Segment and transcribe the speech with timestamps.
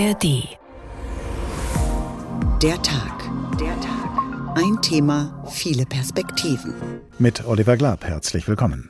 [0.00, 0.48] ARD.
[2.62, 3.30] Der Tag.
[3.60, 4.54] Der Tag.
[4.54, 6.72] Ein Thema, viele Perspektiven.
[7.18, 8.88] Mit Oliver Glab, herzlich willkommen.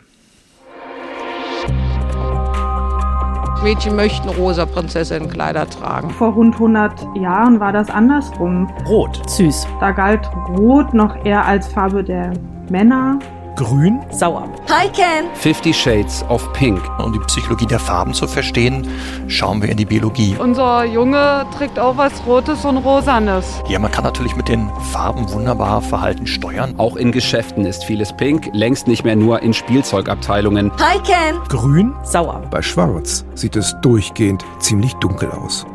[3.64, 6.10] Mädchen möchten rosa Prinzessinnenkleider tragen.
[6.10, 8.72] Vor rund 100 Jahren war das andersrum.
[8.86, 9.28] Rot.
[9.28, 9.66] Süß.
[9.80, 12.34] Da galt Rot noch eher als Farbe der
[12.70, 13.18] Männer.
[13.60, 14.00] Grün.
[14.10, 14.48] Sauer.
[14.70, 15.26] Hi Ken.
[15.34, 16.80] Fifty Shades of Pink.
[16.98, 18.88] Um die Psychologie der Farben zu verstehen,
[19.28, 20.34] schauen wir in die Biologie.
[20.38, 23.44] Unser Junge trägt auch was Rotes und Rosanes.
[23.68, 26.72] Ja, man kann natürlich mit den Farben wunderbar Verhalten steuern.
[26.78, 30.72] Auch in Geschäften ist vieles pink, längst nicht mehr nur in Spielzeugabteilungen.
[30.80, 31.38] Hi Ken.
[31.48, 31.92] Grün.
[32.02, 32.40] Sauer.
[32.50, 35.66] Bei Schwarz sieht es durchgehend ziemlich dunkel aus.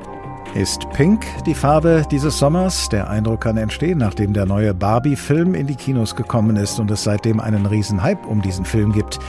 [0.55, 2.87] Ist Pink die Farbe dieses Sommers?
[2.87, 7.03] Der Eindruck kann entstehen, nachdem der neue Barbie-Film in die Kinos gekommen ist und es
[7.03, 9.19] seitdem einen riesen Hype um diesen Film gibt.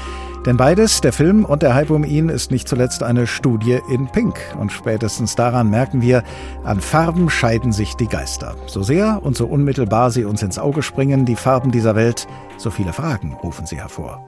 [0.47, 4.07] Denn beides, der Film und der Hype um ihn, ist nicht zuletzt eine Studie in
[4.07, 4.39] Pink.
[4.57, 6.23] Und spätestens daran merken wir,
[6.63, 8.54] an Farben scheiden sich die Geister.
[8.69, 12.71] So sehr und so unmittelbar sie uns ins Auge springen, die Farben dieser Welt, so
[12.71, 14.24] viele Fragen rufen sie hervor.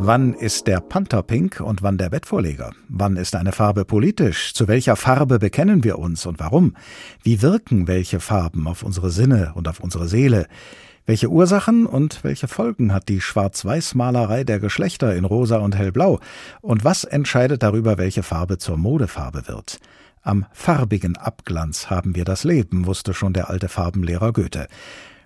[0.00, 2.70] Wann ist der Panther pink und wann der Bettvorleger?
[2.88, 4.54] Wann ist eine Farbe politisch?
[4.54, 6.76] Zu welcher Farbe bekennen wir uns und warum?
[7.24, 10.46] Wie wirken welche Farben auf unsere Sinne und auf unsere Seele?
[11.04, 16.20] Welche Ursachen und welche Folgen hat die Schwarz-Weiß-Malerei der Geschlechter in Rosa und Hellblau?
[16.60, 19.80] Und was entscheidet darüber, welche Farbe zur Modefarbe wird?
[20.22, 24.68] Am farbigen Abglanz haben wir das Leben, wusste schon der alte Farbenlehrer Goethe.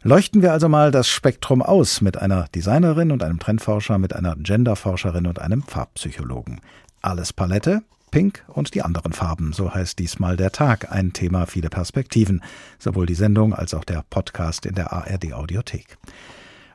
[0.04, 4.34] Leuchten wir also mal das Spektrum aus mit einer Designerin und einem Trendforscher, mit einer
[4.34, 6.60] Genderforscherin und einem Farbpsychologen.
[7.02, 11.70] Alles Palette, Pink und die anderen Farben, so heißt diesmal der Tag, ein Thema, viele
[11.70, 12.42] Perspektiven,
[12.80, 15.96] sowohl die Sendung als auch der Podcast in der ARD Audiothek.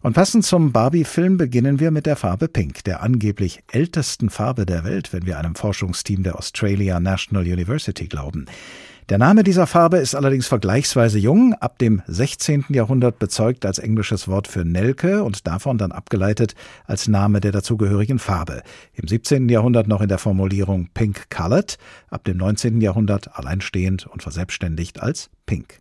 [0.02, 4.86] Und passend zum Barbie-Film beginnen wir mit der Farbe Pink, der angeblich ältesten Farbe der
[4.86, 8.45] Welt, wenn wir einem Forschungsteam der Australia National University glauben.
[9.09, 12.65] Der Name dieser Farbe ist allerdings vergleichsweise jung, ab dem 16.
[12.67, 16.55] Jahrhundert bezeugt als englisches Wort für Nelke und davon dann abgeleitet
[16.87, 18.64] als Name der dazugehörigen Farbe.
[18.95, 19.48] Im 17.
[19.48, 21.77] Jahrhundert noch in der Formulierung pink colored,
[22.09, 22.81] ab dem 19.
[22.81, 25.80] Jahrhundert alleinstehend und verselbstständigt als pink.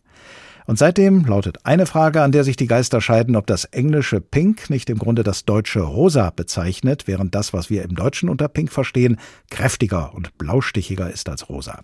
[0.65, 4.69] Und seitdem lautet eine Frage, an der sich die Geister scheiden, ob das englische Pink
[4.69, 8.71] nicht im Grunde das deutsche Rosa bezeichnet, während das, was wir im Deutschen unter Pink
[8.71, 9.17] verstehen,
[9.51, 11.81] kräftiger und blaustichiger ist als Rosa.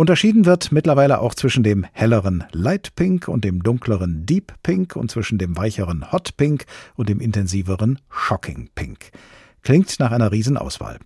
[0.00, 5.10] Unterschieden wird mittlerweile auch zwischen dem helleren Light Pink und dem dunkleren Deep Pink und
[5.10, 6.64] zwischen dem weicheren Hot Pink
[6.96, 9.10] und dem intensiveren Shocking Pink.
[9.60, 10.96] Klingt nach einer Riesenauswahl.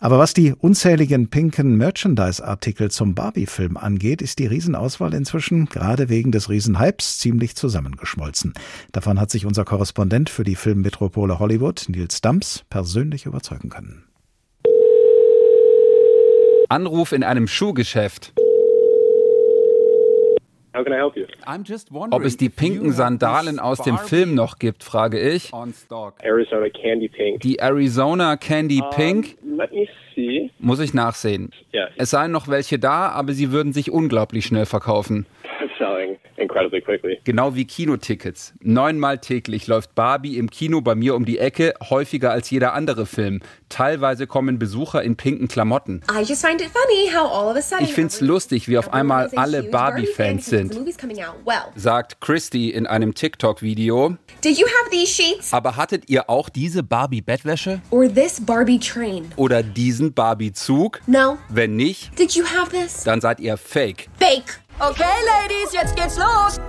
[0.00, 6.32] Aber was die unzähligen pinken Merchandise-Artikel zum Barbie-Film angeht, ist die Riesenauswahl inzwischen, gerade wegen
[6.32, 8.54] des Riesenhypes, ziemlich zusammengeschmolzen.
[8.90, 14.02] Davon hat sich unser Korrespondent für die Filmmetropole Hollywood, Nils Stamps, persönlich überzeugen können.
[16.72, 18.32] Anruf in einem Schuhgeschäft.
[22.10, 25.52] Ob es die pinken Sandalen aus dem Film noch gibt, frage ich.
[25.52, 27.40] Arizona Candy Pink.
[27.42, 29.36] Die Arizona Candy Pink?
[29.44, 30.50] Let me see.
[30.60, 31.50] Muss ich nachsehen.
[31.74, 31.90] Yeah.
[31.98, 35.26] Es seien noch welche da, aber sie würden sich unglaublich schnell verkaufen.
[36.42, 37.18] Incredibly quickly.
[37.24, 38.52] Genau wie Kinotickets.
[38.60, 43.06] Neunmal täglich läuft Barbie im Kino bei mir um die Ecke, häufiger als jeder andere
[43.06, 43.40] Film.
[43.68, 46.02] Teilweise kommen Besucher in pinken Klamotten.
[46.10, 48.92] I just find it funny how all of a sudden Ich find's lustig, wie auf
[48.92, 50.74] einmal alle Barbie-Fans sind,
[51.44, 54.16] Well, sagt Christy in einem TikTok-Video.
[54.44, 57.80] did you have these sheets Aber hattet ihr auch diese Barbie-Bettwäsche?
[57.90, 59.26] or this Barbie train?
[59.36, 61.00] Oder diesen Barbie-Zug?
[61.06, 61.38] No.
[61.48, 63.04] Wenn nicht, Did you have this?
[63.04, 64.08] dann seid ihr fake.
[64.18, 64.60] Fake.
[64.80, 66.60] Okay, Ladies, jetzt geht's los.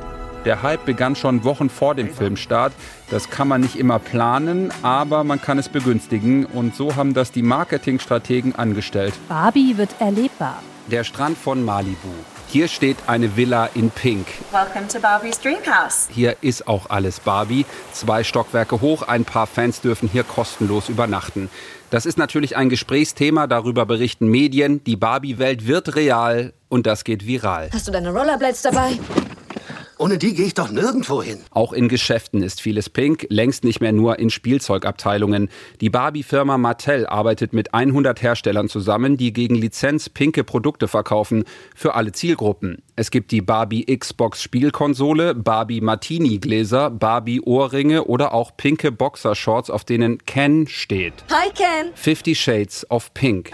[0.45, 2.73] Der Hype begann schon Wochen vor dem Filmstart.
[3.09, 6.45] Das kann man nicht immer planen, aber man kann es begünstigen.
[6.45, 9.13] Und so haben das die Marketingstrategen angestellt.
[9.29, 10.61] Barbie wird erlebbar.
[10.87, 12.09] Der Strand von Malibu.
[12.49, 14.27] Hier steht eine Villa in Pink.
[14.51, 16.07] Welcome to Barbie's Dreamhouse.
[16.11, 17.65] Hier ist auch alles Barbie.
[17.93, 21.49] Zwei Stockwerke hoch, ein paar Fans dürfen hier kostenlos übernachten.
[21.93, 24.83] Das ist natürlich ein Gesprächsthema, darüber berichten Medien.
[24.83, 27.69] Die Barbie-Welt wird real und das geht viral.
[27.71, 28.93] Hast du deine Rollerblades dabei?
[29.97, 31.39] Ohne die gehe ich doch nirgendwo hin.
[31.51, 35.49] Auch in Geschäften ist vieles pink, längst nicht mehr nur in Spielzeugabteilungen.
[35.81, 41.43] Die Barbie-Firma Mattel arbeitet mit 100 Herstellern zusammen, die gegen Lizenz pinke Produkte verkaufen
[41.75, 42.81] für alle Zielgruppen.
[42.95, 49.69] Es gibt die Barbie Xbox Spielkonsole, Barbie Martini Gläser, Barbie Ohrringe oder auch pinke Boxershorts,
[49.69, 51.13] auf denen Ken steht.
[51.31, 51.91] Hi, Ken.
[51.95, 53.51] Fifty Shades of Pink.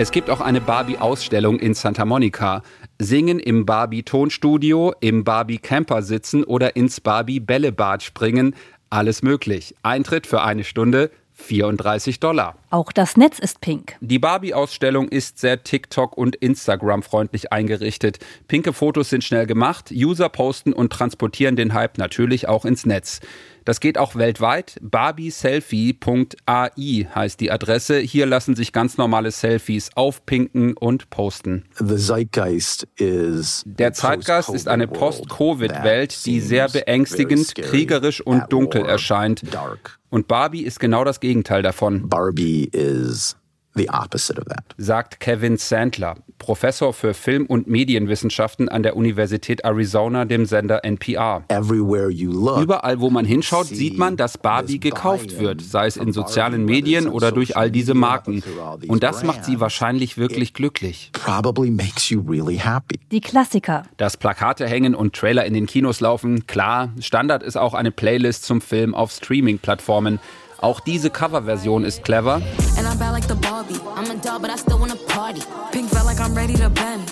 [0.00, 2.62] Es gibt auch eine Barbie-Ausstellung in Santa Monica.
[3.02, 8.54] Singen im Barbie-Tonstudio, im Barbie-Camper sitzen oder ins Barbie-Bällebad springen.
[8.90, 9.74] Alles möglich.
[9.82, 12.56] Eintritt für eine Stunde 34 Dollar.
[12.70, 13.96] Auch das Netz ist pink.
[14.00, 18.18] Die Barbie-Ausstellung ist sehr TikTok- und Instagram-freundlich eingerichtet.
[18.46, 23.20] Pinke Fotos sind schnell gemacht, User posten und transportieren den Hype natürlich auch ins Netz.
[23.64, 24.76] Das geht auch weltweit.
[24.80, 27.98] barbieselfie.ai heißt die Adresse.
[27.98, 31.66] Hier lassen sich ganz normale Selfies aufpinken und posten.
[31.78, 31.98] Der
[33.92, 39.42] Zeitgeist ist eine Post-Covid-Welt, die sehr beängstigend, kriegerisch und dunkel erscheint.
[40.10, 42.08] Und Barbie ist genau das Gegenteil davon.
[42.08, 43.36] Barbie is
[43.74, 44.64] the opposite of that.
[44.76, 51.44] Sagt Kevin Sandler, Professor für Film- und Medienwissenschaften an der Universität Arizona, dem Sender NPR.
[51.50, 57.08] Überall, wo man hinschaut, sieht man, dass Barbie gekauft wird, sei es in sozialen Medien
[57.08, 58.42] oder durch all diese Marken.
[58.88, 61.12] Und das macht sie wahrscheinlich wirklich glücklich.
[63.12, 63.82] Die Klassiker.
[63.96, 66.90] Dass Plakate hängen und Trailer in den Kinos laufen, klar.
[67.00, 70.18] Standard ist auch eine Playlist zum Film auf Streaming-Plattformen.
[70.60, 72.42] Auch diese Coverversion ist clever.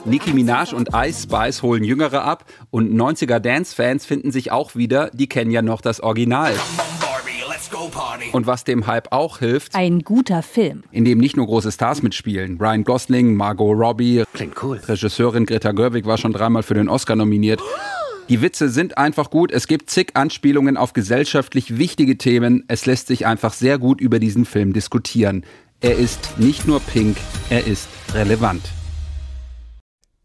[0.05, 5.11] Nicki Minaj und Ice Spice holen Jüngere ab und 90er Dance-Fans finden sich auch wieder,
[5.15, 6.53] die kennen ja noch das Original.
[8.33, 12.03] Und was dem Hype auch hilft, ein guter Film, in dem nicht nur große Stars
[12.03, 12.59] mitspielen.
[12.61, 14.81] Ryan Gosling, Margot Robbie, Klingt cool.
[14.87, 17.61] Regisseurin Greta Gerwig war schon dreimal für den Oscar nominiert.
[18.29, 19.51] Die Witze sind einfach gut.
[19.53, 22.65] Es gibt zig Anspielungen auf gesellschaftlich wichtige Themen.
[22.69, 25.47] Es lässt sich einfach sehr gut über diesen Film diskutieren.
[25.81, 27.17] Er ist nicht nur pink,
[27.49, 28.63] er ist relevant.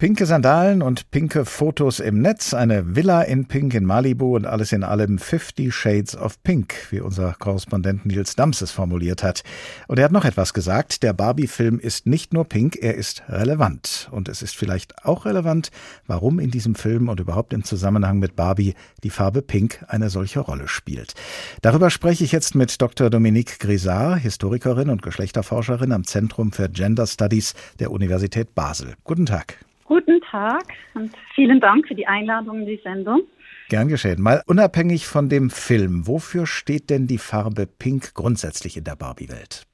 [0.04, 4.74] Pinke Sandalen und pinke Fotos im Netz, eine Villa in Pink in Malibu und alles
[4.74, 9.44] in allem 50 Shades of Pink, wie unser Korrespondent Nils Dams es formuliert hat.
[9.88, 14.10] Und er hat noch etwas gesagt, der Barbie-Film ist nicht nur pink, er ist relevant.
[14.12, 15.72] Und es ist vielleicht auch relevant,
[16.06, 18.74] warum in diesem Film und überhaupt im Zusammenhang mit Barbie
[19.06, 21.14] die Farbe Pink eine solche Rolle spielt.
[21.62, 23.10] Darüber spreche ich jetzt mit Dr.
[23.10, 28.96] Dominique Grisard, Historikerin und Geschlechterforscherin am Zentrum für Gender Studies der Universität Basel.
[29.06, 29.60] Guten Tag.
[29.86, 30.64] Guten Tag
[30.94, 33.24] und vielen Dank für die Einladung in die Sendung.
[33.70, 34.22] Gern geschehen.
[34.22, 39.66] Mal unabhängig von dem Film, wofür steht denn die Farbe Pink grundsätzlich in der Barbie-Welt?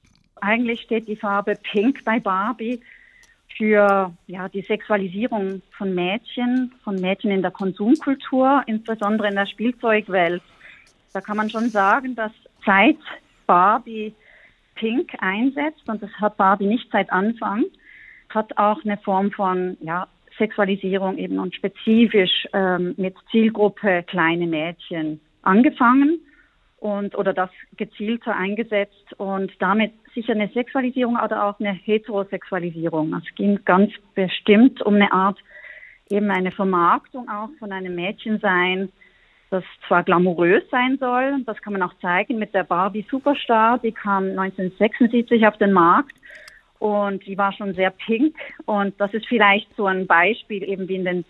[0.42, 2.82] Eigentlich steht die Farbe Pink bei Barbie
[3.58, 10.42] für ja, die Sexualisierung von Mädchen, von Mädchen in der Konsumkultur, insbesondere in der Spielzeugwelt.
[11.14, 12.32] Da kann man schon sagen, dass
[12.66, 12.98] seit
[13.46, 14.14] Barbie
[14.76, 17.66] Pink einsetzt, und das hat Barbie nicht seit Anfang,
[18.30, 25.20] hat auch eine Form von ja, Sexualisierung eben und spezifisch ähm, mit Zielgruppe kleine Mädchen
[25.42, 26.20] angefangen
[26.78, 33.14] und oder das gezielter eingesetzt und damit sicher eine Sexualisierung oder auch eine Heterosexualisierung.
[33.14, 35.38] Es ging ganz bestimmt um eine Art
[36.10, 38.90] eben eine Vermarktung auch von einem Mädchensein,
[39.52, 43.92] das zwar glamourös sein soll, das kann man auch zeigen mit der Barbie Superstar, die
[43.92, 46.16] kam 1976 auf den Markt
[46.80, 48.36] und die war schon sehr pink
[48.66, 51.26] und das ist vielleicht so ein Beispiel eben wie in den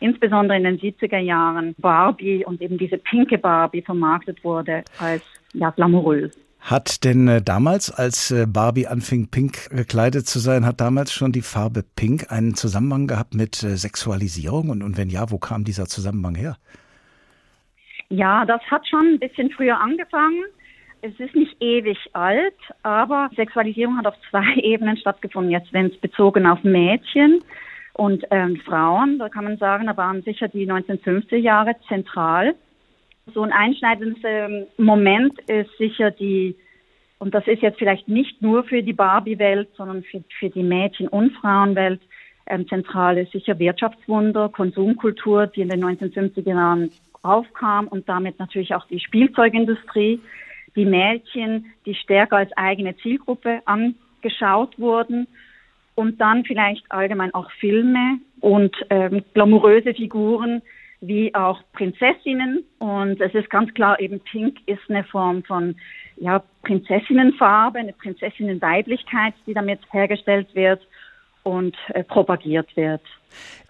[0.00, 5.22] insbesondere in den 70er Jahren Barbie und eben diese pinke Barbie vermarktet wurde als
[5.52, 6.32] ja glamourös.
[6.62, 11.32] Hat denn äh, damals, als äh, Barbie anfing, pink gekleidet zu sein, hat damals schon
[11.32, 14.70] die Farbe pink einen Zusammenhang gehabt mit äh, Sexualisierung?
[14.70, 16.56] Und, und wenn ja, wo kam dieser Zusammenhang her?
[18.10, 20.44] Ja, das hat schon ein bisschen früher angefangen.
[21.04, 22.54] Es ist nicht ewig alt,
[22.84, 25.50] aber Sexualisierung hat auf zwei Ebenen stattgefunden.
[25.50, 27.42] Jetzt, wenn es bezogen auf Mädchen
[27.94, 32.54] und ähm, Frauen, da kann man sagen, da waren sicher die 1950er Jahre zentral.
[33.34, 36.54] So ein einschneidendes ähm, Moment ist sicher die,
[37.18, 41.08] und das ist jetzt vielleicht nicht nur für die Barbie-Welt, sondern für, für die Mädchen-
[41.08, 42.00] und Frauenwelt,
[42.46, 48.74] ähm, zentral ist sicher Wirtschaftswunder, Konsumkultur, die in den 1950er Jahren aufkam und damit natürlich
[48.74, 50.20] auch die Spielzeugindustrie
[50.76, 55.26] die Mädchen, die stärker als eigene Zielgruppe angeschaut wurden
[55.94, 60.62] und dann vielleicht allgemein auch Filme und ähm, glamouröse Figuren
[61.00, 62.64] wie auch Prinzessinnen.
[62.78, 65.74] Und es ist ganz klar, eben Pink ist eine Form von
[66.16, 70.80] ja, Prinzessinnenfarbe, eine Prinzessinnenweiblichkeit, die damit hergestellt wird
[71.42, 73.02] und äh, propagiert wird.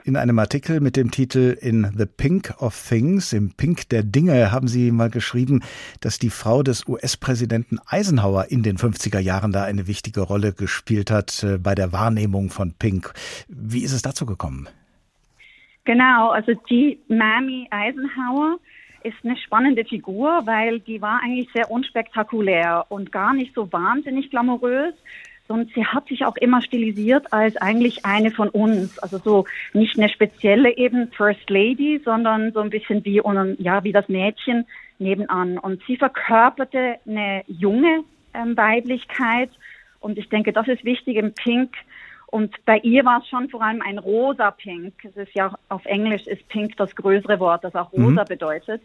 [0.05, 4.51] In einem Artikel mit dem Titel In the Pink of Things, im Pink der Dinge,
[4.51, 5.63] haben Sie mal geschrieben,
[6.01, 11.11] dass die Frau des US-Präsidenten Eisenhower in den 50er Jahren da eine wichtige Rolle gespielt
[11.13, 13.13] hat äh, bei der Wahrnehmung von Pink.
[13.49, 14.69] Wie ist es dazu gekommen?
[15.85, 18.59] Genau, also die Mamie Eisenhower
[19.05, 24.31] ist eine spannende Figur, weil die war eigentlich sehr unspektakulär und gar nicht so wahnsinnig
[24.31, 24.95] glamourös,
[25.53, 28.99] und sie hat sich auch immer stilisiert als eigentlich eine von uns.
[29.01, 29.45] Also so
[29.75, 33.21] nicht eine spezielle eben First Lady, sondern so ein bisschen wie,
[33.59, 34.67] ja, wie das Mädchen
[34.99, 35.59] nebenan.
[35.59, 39.51] Und sie verkörperte eine junge ähm, Weiblichkeit.
[40.01, 41.75] Und ich denke, das ist wichtig im Pink.
[42.29, 44.95] Und bei ihr war es schon vor allem ein rosa Pink.
[45.05, 48.29] Es ist ja auf Englisch ist Pink das größere Wort, das auch rosa mhm.
[48.29, 48.81] bedeutet.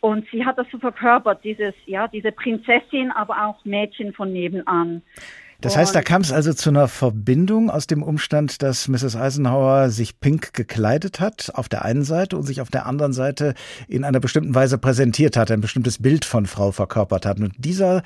[0.00, 5.02] Und sie hat das so verkörpert, dieses, ja, diese Prinzessin, aber auch Mädchen von nebenan.
[5.62, 9.14] Das heißt, da kam es also zu einer Verbindung aus dem Umstand, dass Mrs.
[9.16, 13.54] Eisenhower sich pink gekleidet hat auf der einen Seite und sich auf der anderen Seite
[13.86, 17.38] in einer bestimmten Weise präsentiert hat, ein bestimmtes Bild von Frau verkörpert hat.
[17.38, 18.02] Und dieser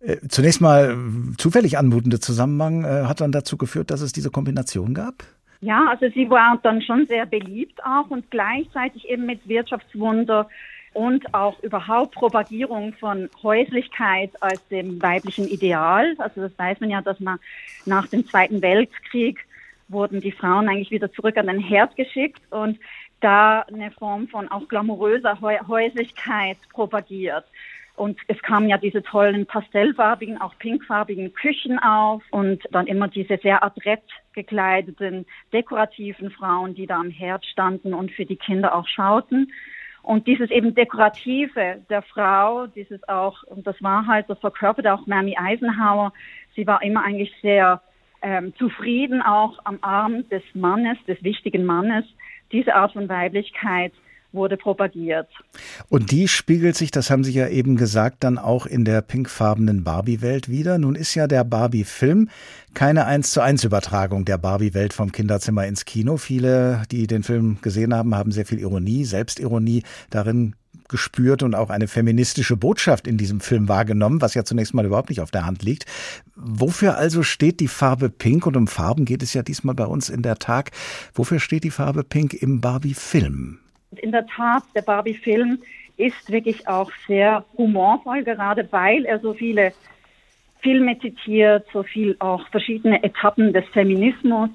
[0.00, 0.96] äh, zunächst mal
[1.36, 5.24] zufällig anmutende Zusammenhang äh, hat dann dazu geführt, dass es diese Kombination gab?
[5.60, 10.48] Ja, also sie war dann schon sehr beliebt auch und gleichzeitig eben mit Wirtschaftswunder
[10.94, 16.14] und auch überhaupt Propagierung von Häuslichkeit als dem weiblichen Ideal.
[16.18, 17.38] Also das weiß man ja, dass man
[17.84, 19.44] nach dem Zweiten Weltkrieg
[19.88, 22.78] wurden die Frauen eigentlich wieder zurück an den Herd geschickt und
[23.20, 27.44] da eine Form von auch glamouröser Häuslichkeit propagiert.
[27.96, 33.38] Und es kamen ja diese tollen pastellfarbigen, auch pinkfarbigen Küchen auf und dann immer diese
[33.38, 38.88] sehr adrett gekleideten, dekorativen Frauen, die da am Herd standen und für die Kinder auch
[38.88, 39.52] schauten.
[40.04, 45.06] Und dieses eben Dekorative der Frau, dieses auch, und das war halt, das verkörperte auch
[45.06, 46.12] Mamie Eisenhower,
[46.54, 47.80] sie war immer eigentlich sehr
[48.20, 52.04] ähm, zufrieden auch am Arm des Mannes, des wichtigen Mannes.
[52.52, 53.92] Diese Art von Weiblichkeit
[54.34, 55.28] wurde propagiert.
[55.88, 59.84] Und die spiegelt sich, das haben Sie ja eben gesagt, dann auch in der pinkfarbenen
[59.84, 60.78] Barbie-Welt wieder.
[60.78, 62.28] Nun ist ja der Barbie-Film
[62.74, 66.16] keine 1 zu 1 Übertragung der Barbie-Welt vom Kinderzimmer ins Kino.
[66.16, 70.54] Viele, die den Film gesehen haben, haben sehr viel Ironie, Selbstironie darin
[70.88, 75.08] gespürt und auch eine feministische Botschaft in diesem Film wahrgenommen, was ja zunächst mal überhaupt
[75.08, 75.86] nicht auf der Hand liegt.
[76.36, 78.46] Wofür also steht die Farbe Pink?
[78.46, 80.70] Und um Farben geht es ja diesmal bei uns in der Tag.
[81.14, 83.58] Wofür steht die Farbe Pink im Barbie-Film?
[83.98, 85.62] In der Tat, der Barbie-Film
[85.96, 89.72] ist wirklich auch sehr humorvoll, gerade weil er so viele
[90.60, 94.50] Filme zitiert, so viel auch verschiedene Etappen des Feminismus,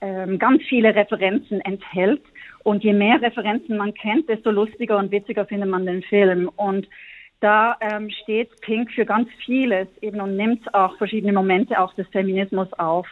[0.00, 2.22] ähm, ganz viele Referenzen enthält.
[2.64, 6.48] Und je mehr Referenzen man kennt, desto lustiger und witziger findet man den Film.
[6.56, 6.88] Und
[7.40, 12.06] da ähm, steht Pink für ganz vieles eben und nimmt auch verschiedene Momente auch des
[12.08, 13.06] Feminismus auf.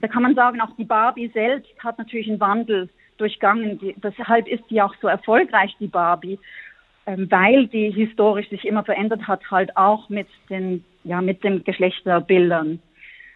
[0.00, 3.78] Da kann man sagen, auch die Barbie selbst hat natürlich einen Wandel durchgangen.
[3.78, 6.38] Die, deshalb ist die auch so erfolgreich, die Barbie,
[7.06, 11.64] ähm, weil die historisch sich immer verändert hat, halt auch mit den, ja, mit den
[11.64, 12.80] Geschlechterbildern.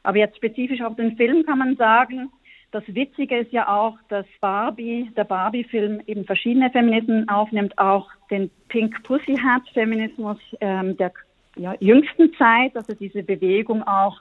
[0.03, 2.31] Aber jetzt spezifisch auf den Film kann man sagen,
[2.71, 8.51] das Witzige ist ja auch, dass Barbie, der Barbie-Film eben verschiedene Feminismen aufnimmt, auch den
[8.69, 11.13] Pink Pussy Hat Feminismus ähm, der
[11.57, 14.21] ja, jüngsten Zeit, also diese Bewegung auch,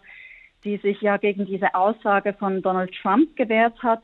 [0.64, 4.02] die sich ja gegen diese Aussage von Donald Trump gewehrt hat,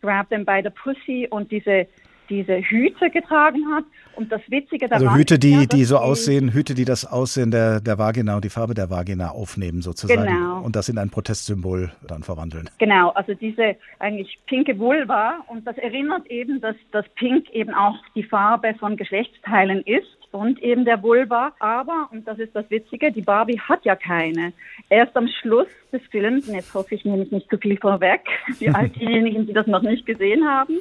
[0.00, 1.86] Grab Them by the Pussy und diese
[2.28, 3.84] diese Hüte getragen hat.
[4.14, 7.50] Und das Witzige daran Also Hüte, die, ja, die so aussehen, Hüte, die das Aussehen
[7.50, 10.24] der, der Vagina und die Farbe der Vagina aufnehmen sozusagen.
[10.24, 10.60] Genau.
[10.60, 12.68] Und das in ein Protestsymbol dann verwandeln.
[12.78, 15.40] Genau, also diese eigentlich pinke Vulva.
[15.48, 20.62] Und das erinnert eben, dass das Pink eben auch die Farbe von Geschlechtsteilen ist und
[20.62, 21.52] eben der Vulva.
[21.58, 24.52] Aber, und das ist das Witzige, die Barbie hat ja keine.
[24.90, 28.22] Erst am Schluss des Films, und jetzt hoffe ich, nehme ich nicht zu viel vorweg,
[28.56, 30.78] für all diejenigen, die das noch nicht gesehen haben,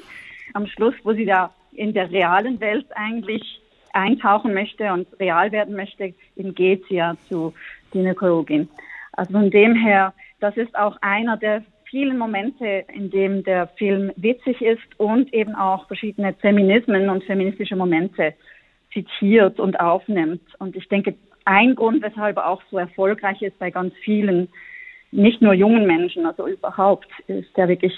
[0.54, 3.62] am Schluss, wo sie da in der realen Welt eigentlich
[3.94, 7.54] eintauchen möchte und real werden möchte, eben geht sie ja zu
[7.92, 8.70] Gynäkologin.
[9.13, 14.12] Also von dem her, das ist auch einer der vielen Momente, in dem der Film
[14.16, 18.34] witzig ist und eben auch verschiedene Feminismen und feministische Momente
[18.94, 20.41] zitiert und aufnimmt.
[20.60, 21.15] Und ich denke,
[21.46, 24.50] ein Grund, weshalb er auch so erfolgreich ist bei ganz vielen,
[25.12, 27.94] nicht nur jungen Menschen, also überhaupt, ist der wirklich,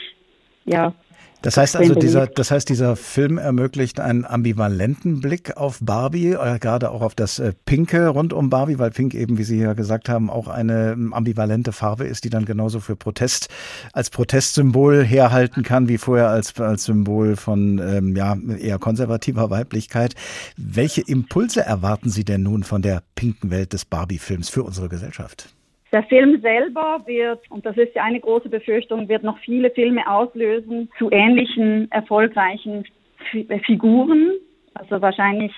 [0.65, 0.93] ja.
[1.41, 6.59] Das heißt also, dieser, das heißt, dieser Film ermöglicht einen ambivalenten Blick auf Barbie, äh,
[6.59, 9.71] gerade auch auf das äh, Pinke rund um Barbie, weil Pink eben, wie Sie ja
[9.71, 13.47] gesagt haben, auch eine ähm, ambivalente Farbe ist, die dann genauso für Protest
[13.93, 20.15] als Protestsymbol herhalten kann, wie vorher als, als Symbol von ähm, ja, eher konservativer Weiblichkeit.
[20.57, 25.55] Welche Impulse erwarten Sie denn nun von der pinken Welt des Barbie-Films für unsere Gesellschaft?
[25.91, 30.09] Der Film selber wird, und das ist ja eine große Befürchtung, wird noch viele Filme
[30.09, 32.85] auslösen zu ähnlichen erfolgreichen
[33.33, 34.33] F Figuren.
[34.75, 35.51] Also wahrscheinlich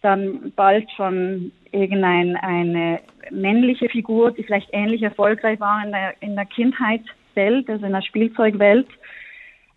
[0.00, 6.34] dann bald schon irgendeine eine männliche Figur, die vielleicht ähnlich erfolgreich war in der, in
[6.34, 8.86] der Kindheitswelt, also in der Spielzeugwelt.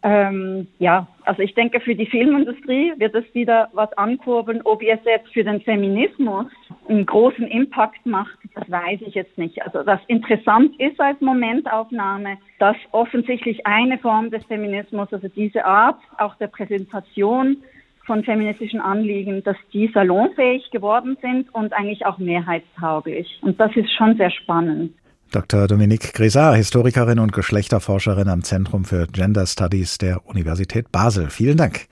[0.03, 4.62] Ähm, ja, also ich denke, für die Filmindustrie wird es wieder was ankurbeln.
[4.63, 6.48] Ob es jetzt für den Feminismus
[6.88, 9.62] einen großen Impact macht, das weiß ich jetzt nicht.
[9.62, 16.00] Also was interessant ist als Momentaufnahme, dass offensichtlich eine Form des Feminismus, also diese Art
[16.17, 17.58] auch der Präsentation
[18.05, 23.39] von feministischen Anliegen, dass die salonfähig geworden sind und eigentlich auch mehrheitstauglich.
[23.43, 24.96] Und das ist schon sehr spannend.
[25.31, 25.67] Dr.
[25.67, 31.29] Dominique Grisard, Historikerin und Geschlechterforscherin am Zentrum für Gender Studies der Universität Basel.
[31.29, 31.88] Vielen Dank.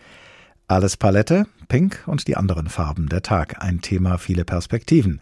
[0.68, 3.64] Alles Palette, Pink und die anderen Farben der Tag.
[3.64, 5.22] Ein Thema, viele Perspektiven.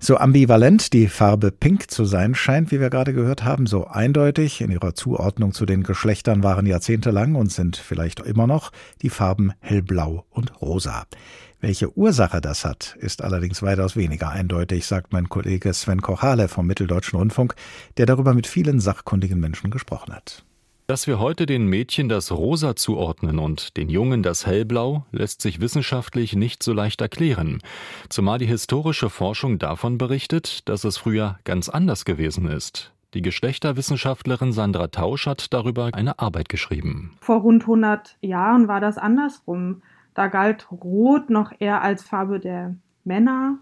[0.00, 4.60] So ambivalent die Farbe Pink zu sein scheint, wie wir gerade gehört haben, so eindeutig
[4.60, 8.70] in ihrer Zuordnung zu den Geschlechtern waren jahrzehntelang und sind vielleicht immer noch
[9.02, 11.04] die Farben hellblau und rosa.
[11.60, 16.68] Welche Ursache das hat, ist allerdings weitaus weniger eindeutig, sagt mein Kollege Sven Kochale vom
[16.68, 17.56] Mitteldeutschen Rundfunk,
[17.96, 20.44] der darüber mit vielen sachkundigen Menschen gesprochen hat.
[20.90, 25.60] Dass wir heute den Mädchen das Rosa zuordnen und den Jungen das Hellblau, lässt sich
[25.60, 27.60] wissenschaftlich nicht so leicht erklären,
[28.08, 32.94] zumal die historische Forschung davon berichtet, dass es früher ganz anders gewesen ist.
[33.12, 37.18] Die Geschlechterwissenschaftlerin Sandra Tausch hat darüber eine Arbeit geschrieben.
[37.20, 39.82] Vor rund 100 Jahren war das andersrum.
[40.14, 43.58] Da galt Rot noch eher als Farbe der Männer,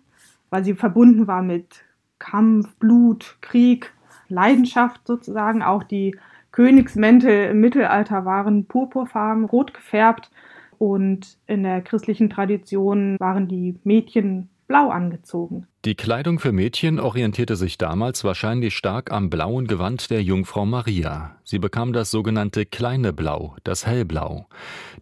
[0.50, 1.82] weil sie verbunden war mit
[2.20, 3.92] Kampf, Blut, Krieg,
[4.28, 5.64] Leidenschaft sozusagen.
[5.64, 6.16] Auch die
[6.56, 10.30] Königsmäntel im Mittelalter waren purpurfarben, rot gefärbt
[10.78, 15.66] und in der christlichen Tradition waren die Mädchen blau angezogen.
[15.84, 21.36] Die Kleidung für Mädchen orientierte sich damals wahrscheinlich stark am blauen Gewand der Jungfrau Maria.
[21.44, 24.46] Sie bekam das sogenannte kleine Blau, das Hellblau.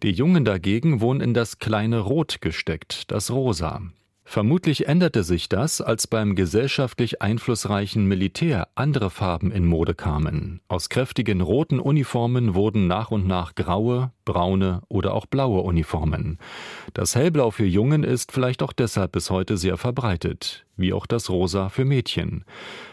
[0.03, 3.81] Die Jungen dagegen wurden in das kleine Rot gesteckt, das Rosa.
[4.27, 10.61] Vermutlich änderte sich das, als beim gesellschaftlich einflussreichen Militär andere Farben in Mode kamen.
[10.67, 16.39] Aus kräftigen roten Uniformen wurden nach und nach graue, braune oder auch blaue Uniformen.
[16.93, 21.29] Das Hellblau für Jungen ist vielleicht auch deshalb bis heute sehr verbreitet, wie auch das
[21.29, 22.45] Rosa für Mädchen.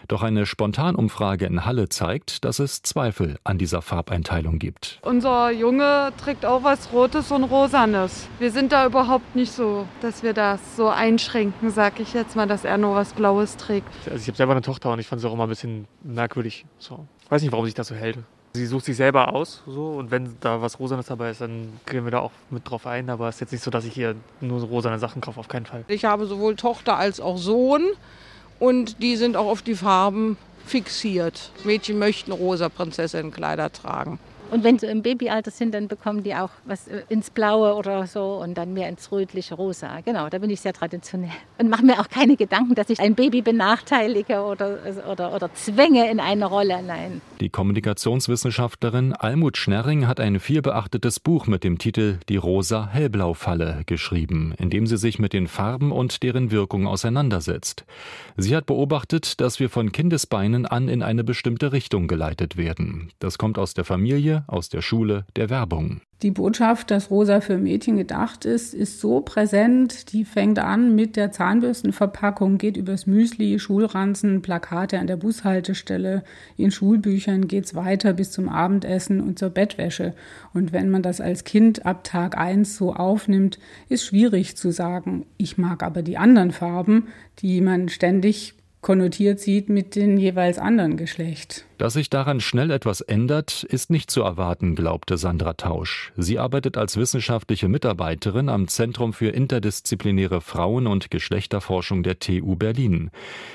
[0.08, 4.98] Doch eine Spontanumfrage in Halle zeigt, dass es Zweifel an dieser Farbeinteilung gibt.
[5.02, 8.28] Unser Junge trägt auch was Rotes und Rosanes.
[8.38, 12.46] Wir sind da überhaupt nicht so, dass wir das so einschränken, sag ich jetzt mal,
[12.46, 13.88] dass er nur was Blaues trägt.
[14.06, 16.66] Also ich habe selber eine Tochter und ich fand es auch immer ein bisschen merkwürdig.
[16.78, 17.06] So.
[17.24, 18.18] Ich weiß nicht, warum sich das so hält.
[18.54, 22.04] Sie sucht sich selber aus, so und wenn da was Rosanes dabei ist, dann gehen
[22.04, 23.08] wir da auch mit drauf ein.
[23.08, 25.64] Aber es ist jetzt nicht so, dass ich hier nur rosane Sachen kaufe, auf keinen
[25.64, 25.84] Fall.
[25.88, 27.82] Ich habe sowohl Tochter als auch Sohn
[28.58, 31.50] und die sind auch auf die Farben fixiert.
[31.64, 34.18] Mädchen möchten rosa Prinzessinnenkleider tragen.
[34.52, 38.06] Und wenn sie im Babyalter sind, dann bekommen die auch was äh, ins Blaue oder
[38.06, 40.00] so und dann mehr ins rötliche Rosa.
[40.04, 41.30] Genau, da bin ich sehr traditionell.
[41.56, 44.78] Und mache mir auch keine Gedanken, dass ich ein Baby benachteilige oder,
[45.10, 46.82] oder, oder zwänge in eine Rolle.
[46.82, 47.22] Nein.
[47.40, 54.68] Die Kommunikationswissenschaftlerin Almut Schnerring hat ein vielbeachtetes Buch mit dem Titel Die rosa-hellblau-Falle geschrieben, in
[54.68, 57.86] dem sie sich mit den Farben und deren Wirkung auseinandersetzt.
[58.36, 63.10] Sie hat beobachtet, dass wir von Kindesbeinen an in eine bestimmte Richtung geleitet werden.
[63.18, 66.00] Das kommt aus der Familie, aus der Schule, der Werbung.
[66.22, 70.12] Die Botschaft, dass Rosa für Mädchen gedacht ist, ist so präsent.
[70.12, 76.22] Die fängt an mit der Zahnbürstenverpackung, geht übers Müsli, Schulranzen, Plakate an der Bushaltestelle.
[76.56, 80.14] In Schulbüchern geht es weiter bis zum Abendessen und zur Bettwäsche.
[80.54, 85.26] Und wenn man das als Kind ab Tag 1 so aufnimmt, ist schwierig zu sagen,
[85.38, 87.08] ich mag aber die anderen Farben,
[87.40, 91.64] die man ständig konnotiert sieht mit dem jeweils anderen Geschlecht.
[91.78, 96.12] Dass sich daran schnell etwas ändert, ist nicht zu erwarten, glaubte Sandra Tausch.
[96.16, 103.10] Sie arbeitet als wissenschaftliche Mitarbeiterin am Zentrum für interdisziplinäre Frauen- und Geschlechterforschung der TU Berlin.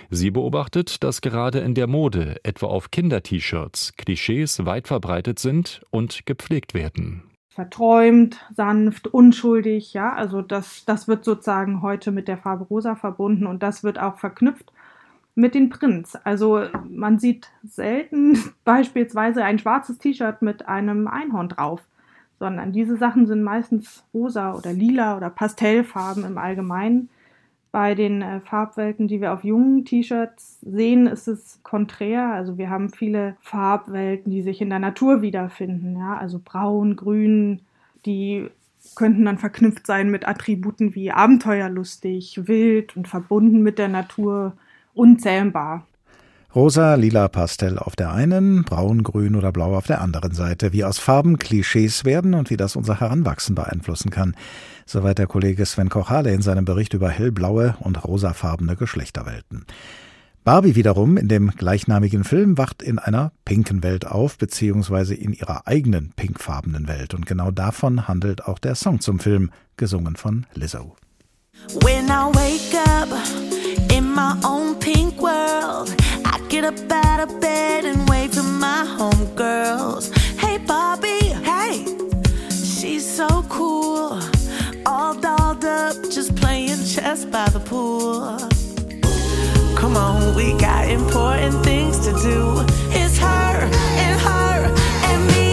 [0.10, 6.26] Sie beobachtet, dass gerade in der Mode, etwa auf Kinder-T-Shirts, Klischees weit verbreitet sind und
[6.26, 12.66] gepflegt werden verträumt, sanft, unschuldig, ja, also das, das wird sozusagen heute mit der Farbe
[12.66, 14.72] rosa verbunden und das wird auch verknüpft
[15.38, 16.16] mit den Prints.
[16.26, 21.82] Also man sieht selten beispielsweise ein schwarzes T-Shirt mit einem Einhorn drauf,
[22.40, 27.10] sondern diese Sachen sind meistens rosa oder lila oder Pastellfarben im Allgemeinen.
[27.72, 32.32] Bei den äh, Farbwelten, die wir auf jungen T-Shirts sehen, ist es konträr.
[32.34, 35.98] Also wir haben viele Farbwelten, die sich in der Natur wiederfinden.
[35.98, 36.18] Ja?
[36.18, 37.62] Also braun, grün,
[38.08, 38.50] die
[38.96, 44.54] könnten dann verknüpft sein mit Attributen wie abenteuerlustig, wild und verbunden mit der Natur
[44.98, 45.88] unzähmbar.
[46.56, 50.74] Rosa, lila Pastell auf der einen, braun, grün oder blau auf der anderen Seite.
[50.74, 54.36] Wie aus Farben Klischees werden und wie das unser Heranwachsen beeinflussen kann.
[54.86, 59.66] Soweit der Kollege Sven Kochale in seinem Bericht über hellblaue und rosafarbene Geschlechterwelten.
[60.46, 65.68] Barbie wiederum in dem gleichnamigen Film wacht in einer pinken Welt auf, beziehungsweise in ihrer
[65.68, 67.14] eigenen pinkfarbenen Welt.
[67.14, 70.96] Und genau davon handelt auch der Song zum Film, gesungen von Lizzo.
[71.84, 73.10] When I wake up
[74.18, 75.94] my own pink world.
[76.26, 80.06] I get up out of bed and wave to my homegirls.
[80.40, 81.86] Hey, Bobby, hey,
[82.50, 84.20] she's so cool.
[84.88, 88.40] All dolled up, just playing chess by the pool.
[89.78, 92.40] Come on, we got important things to do.
[93.00, 93.56] It's her
[94.04, 94.58] and her
[95.10, 95.47] and me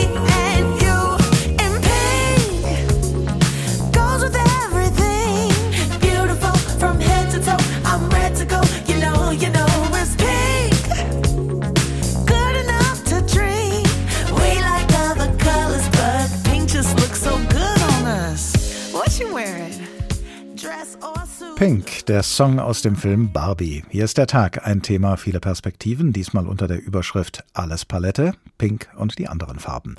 [21.57, 23.85] Pink, der Song aus dem Film Barbie.
[23.89, 28.89] Hier ist der Tag, ein Thema, viele Perspektiven, diesmal unter der Überschrift Alles Palette, Pink
[28.97, 29.95] und die anderen Farben.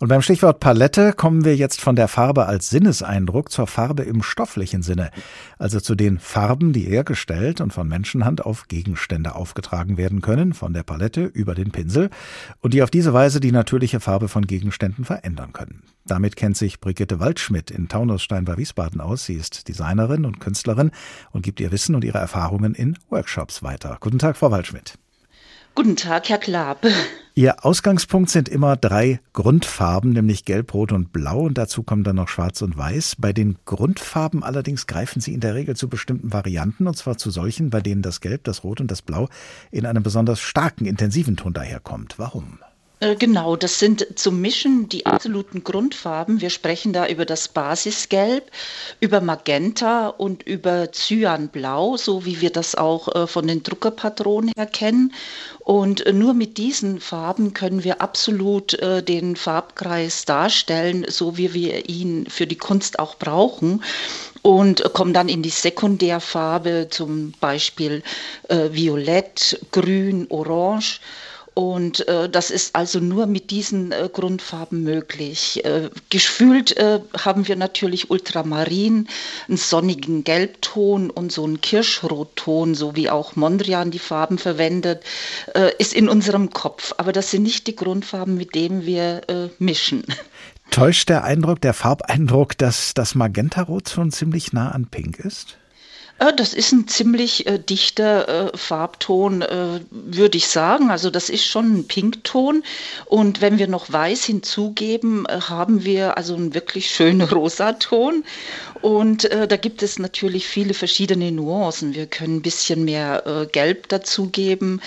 [0.00, 4.24] Und beim Stichwort Palette kommen wir jetzt von der Farbe als Sinneseindruck zur Farbe im
[4.24, 5.12] stofflichen Sinne,
[5.58, 10.72] also zu den Farben, die hergestellt und von Menschenhand auf Gegenstände aufgetragen werden können, von
[10.72, 12.10] der Palette über den Pinsel
[12.60, 15.84] und die auf diese Weise die natürliche Farbe von Gegenständen verändern können.
[16.08, 19.26] Damit kennt sich Brigitte Waldschmidt in Taunusstein bei Wiesbaden aus.
[19.26, 20.90] Sie ist Designerin und Künstlerin
[21.32, 23.98] und gibt ihr Wissen und ihre Erfahrungen in Workshops weiter.
[24.00, 24.94] Guten Tag, Frau Waldschmidt.
[25.74, 26.84] Guten Tag, Herr Klab.
[27.34, 32.16] Ihr Ausgangspunkt sind immer drei Grundfarben, nämlich Gelb, Rot und Blau und dazu kommen dann
[32.16, 33.16] noch Schwarz und Weiß.
[33.18, 37.30] Bei den Grundfarben allerdings greifen Sie in der Regel zu bestimmten Varianten und zwar zu
[37.30, 39.28] solchen, bei denen das Gelb, das Rot und das Blau
[39.70, 42.14] in einem besonders starken, intensiven Ton daherkommt.
[42.18, 42.58] Warum?
[43.00, 46.40] Äh, Genau, das sind zum Mischen die absoluten Grundfarben.
[46.40, 48.50] Wir sprechen da über das Basisgelb,
[49.00, 54.66] über Magenta und über Cyanblau, so wie wir das auch äh, von den Druckerpatronen her
[54.66, 55.12] kennen.
[55.60, 61.88] Und äh, nur mit diesen Farben können wir absolut den Farbkreis darstellen, so wie wir
[61.88, 63.82] ihn für die Kunst auch brauchen.
[64.42, 68.02] Und kommen dann in die Sekundärfarbe, zum Beispiel
[68.48, 71.00] Violett, Grün, Orange.
[71.58, 75.64] Und äh, das ist also nur mit diesen äh, Grundfarben möglich.
[75.64, 79.08] Äh, gefühlt äh, haben wir natürlich Ultramarin,
[79.48, 85.02] einen sonnigen Gelbton und so einen Kirschrotton, so wie auch Mondrian die Farben verwendet,
[85.56, 86.94] äh, ist in unserem Kopf.
[86.96, 90.04] Aber das sind nicht die Grundfarben, mit denen wir äh, mischen.
[90.70, 95.58] Täuscht der Eindruck, der Farbeindruck, dass das Magentarot schon ziemlich nah an Pink ist?
[96.18, 100.90] Äh, Das ist ein ziemlich äh, dichter äh, Farbton, äh, würde ich sagen.
[100.90, 102.62] Also das ist schon ein Pinkton.
[103.06, 108.24] Und wenn wir noch Weiß hinzugeben, äh, haben wir also einen wirklich schönen Rosaton.
[108.80, 111.94] Und äh, da gibt es natürlich viele verschiedene Nuancen.
[111.94, 114.80] Wir können ein bisschen mehr Gelb dazugeben.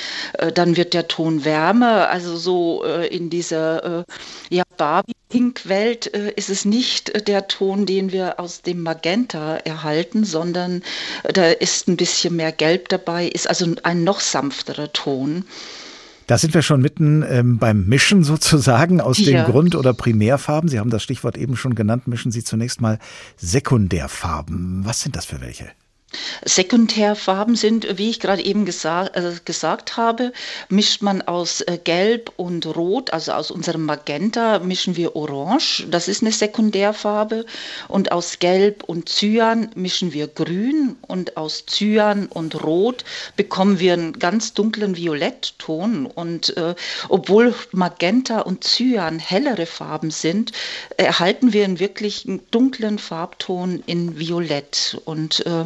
[0.54, 2.10] Dann wird der Ton wärmer.
[2.10, 4.06] Also so in dieser
[4.50, 10.24] ja, Barbie-Pink-Welt äh, ist es nicht äh, der Ton, den wir aus dem Magenta erhalten,
[10.24, 10.84] sondern
[11.24, 15.46] äh, da ist ein bisschen mehr Gelb dabei, ist also ein noch sanfterer Ton.
[16.28, 19.44] Da sind wir schon mitten ähm, beim Mischen sozusagen aus Ja.
[19.44, 20.70] den Grund- oder Primärfarben.
[20.70, 22.08] Sie haben das Stichwort eben schon genannt.
[22.08, 23.00] Mischen Sie zunächst mal
[23.38, 24.82] Sekundärfarben.
[24.86, 25.70] Was sind das für welche?
[26.44, 30.34] Sekundärfarben sind, wie ich gerade eben gesa äh, gesagt habe,
[30.70, 36.08] mischt man aus äh, Gelb und Rot, also aus unserem Magenta mischen wir Orange, das
[36.08, 37.46] ist eine Sekundärfarbe,
[37.88, 43.04] und aus Gelb und Cyan mischen wir Grün und aus Cyan und Rot
[43.36, 46.06] bekommen wir einen ganz dunklen Violettton.
[46.06, 46.76] Und äh,
[47.10, 50.52] obwohl Magenta und Cyan hellere Farben sind,
[50.98, 55.00] erhalten wir einen wirklich dunklen Farbton in Violett.
[55.06, 55.66] Und äh,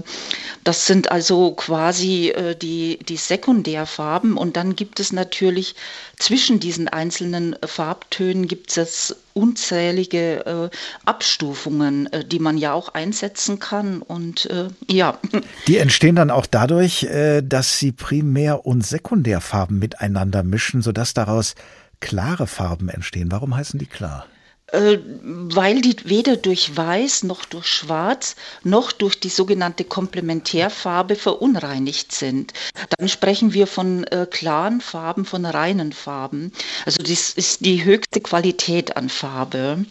[0.63, 4.38] das sind also quasi äh, die, die Sekundärfarben.
[4.38, 5.76] Und dann gibt es natürlich
[6.17, 13.60] zwischen diesen einzelnen Farbtönen gibt es unzählige äh, Abstufungen, äh, die man ja auch einsetzen
[13.60, 14.02] kann.
[14.02, 15.19] Und äh, ja.
[15.67, 21.56] Die entstehen dann auch dadurch, äh, dass Sie Primär- und Sekundärfarben miteinander mischen, sodass daraus
[22.00, 23.32] klare Farben entstehen.
[23.32, 24.26] Warum heißen die klar?
[24.75, 32.11] Äh, weil die weder durch Weiß noch durch Schwarz noch durch die sogenannte Komplementärfarbe verunreinigt
[32.11, 32.51] sind.
[32.97, 36.51] Dann sprechen wir von äh, klaren Farben, von reinen Farben.
[36.85, 39.85] Also das ist die höchste Qualität an Farbe.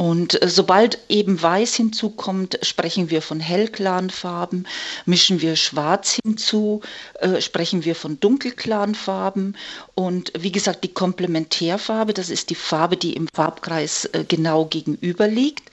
[0.00, 4.64] Und äh, sobald eben Weiß hinzukommt, sprechen wir von hellklaren Farben,
[5.04, 6.80] mischen wir Schwarz hinzu,
[7.18, 9.56] äh, sprechen wir von dunkelklaren Farben.
[9.94, 15.28] Und wie gesagt, die Komplementärfarbe, das ist die Farbe, die im Farbkreis äh, genau gegenüber
[15.28, 15.68] liegt.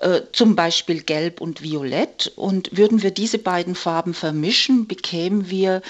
[0.00, 2.32] Äh, zum Beispiel Gelb und Violett.
[2.36, 5.82] Und würden wir diese beiden Farben vermischen, bekämen wir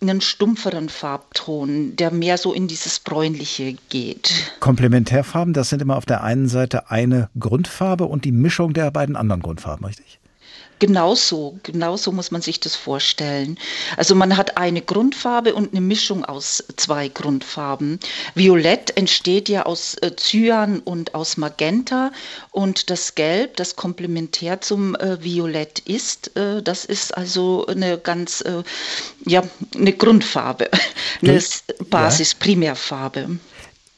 [0.00, 4.32] einen stumpferen Farbton, der mehr so in dieses Bräunliche geht.
[4.60, 9.16] Komplementärfarben, das sind immer auf der einen Seite eine Grundfarbe und die Mischung der beiden
[9.16, 10.20] anderen Grundfarben, richtig?
[10.78, 13.58] Genauso, genauso muss man sich das vorstellen.
[13.96, 17.98] Also man hat eine Grundfarbe und eine Mischung aus zwei Grundfarben.
[18.34, 22.12] Violett entsteht ja aus äh, Cyan und aus Magenta
[22.52, 28.44] und das Gelb, das komplementär zum äh, Violett ist, äh, das ist also eine ganz,
[29.24, 29.42] ja,
[29.74, 30.70] eine Grundfarbe,
[31.22, 33.38] eine Durch- Basis-Primärfarbe.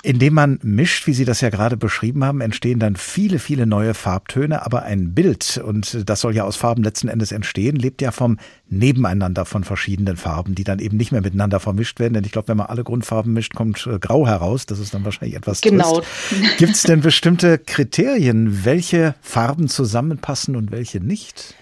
[0.03, 3.93] Indem man mischt, wie Sie das ja gerade beschrieben haben, entstehen dann viele, viele neue
[3.93, 8.11] Farbtöne, aber ein Bild, und das soll ja aus Farben letzten Endes entstehen, lebt ja
[8.11, 12.15] vom Nebeneinander von verschiedenen Farben, die dann eben nicht mehr miteinander vermischt werden.
[12.15, 14.65] Denn ich glaube, wenn man alle Grundfarben mischt, kommt äh, Grau heraus.
[14.67, 16.03] Das ist dann wahrscheinlich etwas Genau.
[16.59, 21.55] Gibt es denn bestimmte Kriterien, welche Farben zusammenpassen und welche nicht?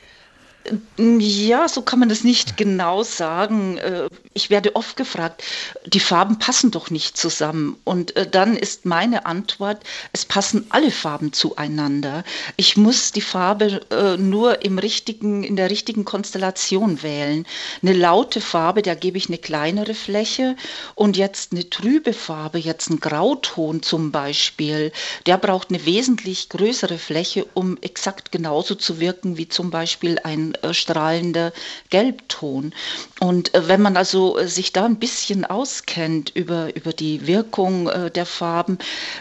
[0.98, 3.78] Ja, so kann man das nicht genau sagen.
[3.78, 5.42] Äh, Ich werde oft gefragt,
[5.86, 7.76] die Farben passen doch nicht zusammen.
[7.84, 12.22] Und äh, dann ist meine Antwort, es passen alle Farben zueinander.
[12.56, 17.46] Ich muss die Farbe äh, nur im richtigen, in der richtigen Konstellation wählen.
[17.82, 20.54] Eine laute Farbe, da gebe ich eine kleinere Fläche.
[20.94, 24.92] Und jetzt eine trübe Farbe, jetzt ein Grauton zum Beispiel,
[25.26, 30.54] der braucht eine wesentlich größere Fläche, um exakt genauso zu wirken wie zum Beispiel ein
[30.72, 31.52] strahlender
[31.90, 32.72] Gelbton.
[33.20, 37.88] Und äh, wenn man also äh, sich da ein bisschen auskennt über, über die Wirkung
[37.88, 38.78] äh, der Farben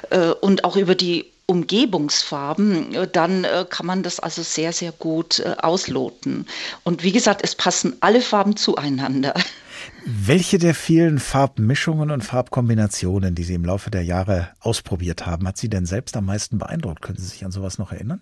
[0.10, 4.91] äh, und auch über die Umgebungsfarben, äh, dann äh, kann man das also sehr, sehr
[4.91, 6.45] gut äh, ausloten.
[6.84, 9.34] Und wie gesagt, es passen alle Farben zueinander.
[10.06, 15.58] Welche der vielen Farbmischungen und Farbkombinationen, die Sie im Laufe der Jahre ausprobiert haben, hat
[15.58, 17.02] Sie denn selbst am meisten beeindruckt?
[17.02, 18.21] Können Sie sich an sowas noch erinnern?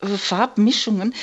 [0.00, 1.14] Äh, Farbmischungen.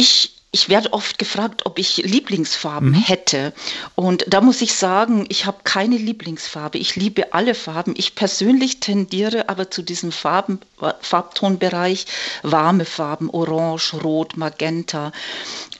[0.00, 3.52] Ich, ich werde oft gefragt, ob ich Lieblingsfarben hätte.
[3.96, 6.78] Und da muss ich sagen, ich habe keine Lieblingsfarbe.
[6.78, 7.94] Ich liebe alle Farben.
[7.96, 10.60] Ich persönlich tendiere aber zu diesem Farben,
[11.00, 12.06] Farbtonbereich
[12.44, 15.10] warme Farben, Orange, Rot, Magenta.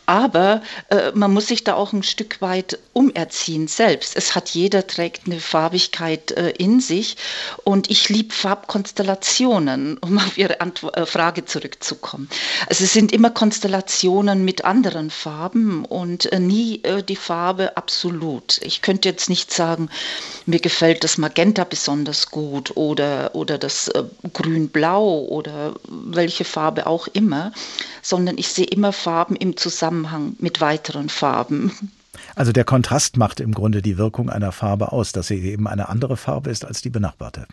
[0.09, 4.17] Aber äh, man muss sich da auch ein Stück weit umerziehen selbst.
[4.17, 7.19] Es hat jeder trägt eine Farbigkeit äh, in sich
[7.65, 12.31] und ich liebe Farbkonstellationen, um auf Ihre Antwo äh, Frage zurückzukommen.
[12.71, 18.63] Also es sind immer Konstellationen mit anderen Farben und äh, nie äh, die Farbe absolut.
[18.63, 19.91] Ich könnte jetzt nicht sagen,
[20.47, 27.09] mir gefällt das Magenta besonders gut oder, oder das äh, Grün-Blau oder welche Farbe auch
[27.09, 27.53] immer,
[28.01, 29.98] sondern ich sehe immer Farben im Zusammenhang
[30.39, 31.73] mit weiteren Farben.
[32.35, 35.89] Also der Kontrast macht im Grunde die Wirkung einer Farbe aus, dass sie eben eine
[35.89, 37.47] andere Farbe ist als die benachbarte.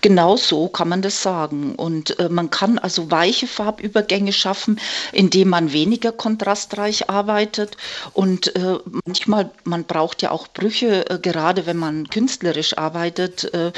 [0.00, 1.74] Genau so kann man das sagen.
[1.74, 4.80] Und äh, man kann also weiche Farbübergänge schaffen,
[5.12, 7.76] indem man weniger kontrastreich arbeitet.
[8.12, 13.72] Und äh, manchmal, man braucht ja auch Brüche, äh, gerade wenn man künstlerisch arbeitet, äh,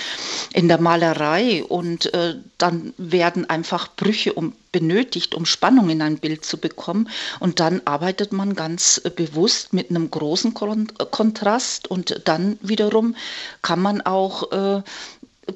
[0.52, 1.64] in der Malerei.
[1.64, 7.08] Und äh, dann werden einfach Brüche um, benötigt, um Spannung in ein Bild zu bekommen.
[7.40, 11.88] Und dann arbeitet man ganz äh, bewusst mit einem großen Kon Kontrast.
[11.88, 13.16] Und dann wiederum
[13.62, 14.82] kann man auch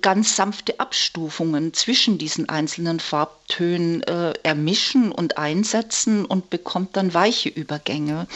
[0.00, 7.48] ganz sanfte Abstufungen zwischen diesen einzelnen Farbtönen äh, ermischen und einsetzen und bekommt dann weiche
[7.48, 8.26] Übergänge.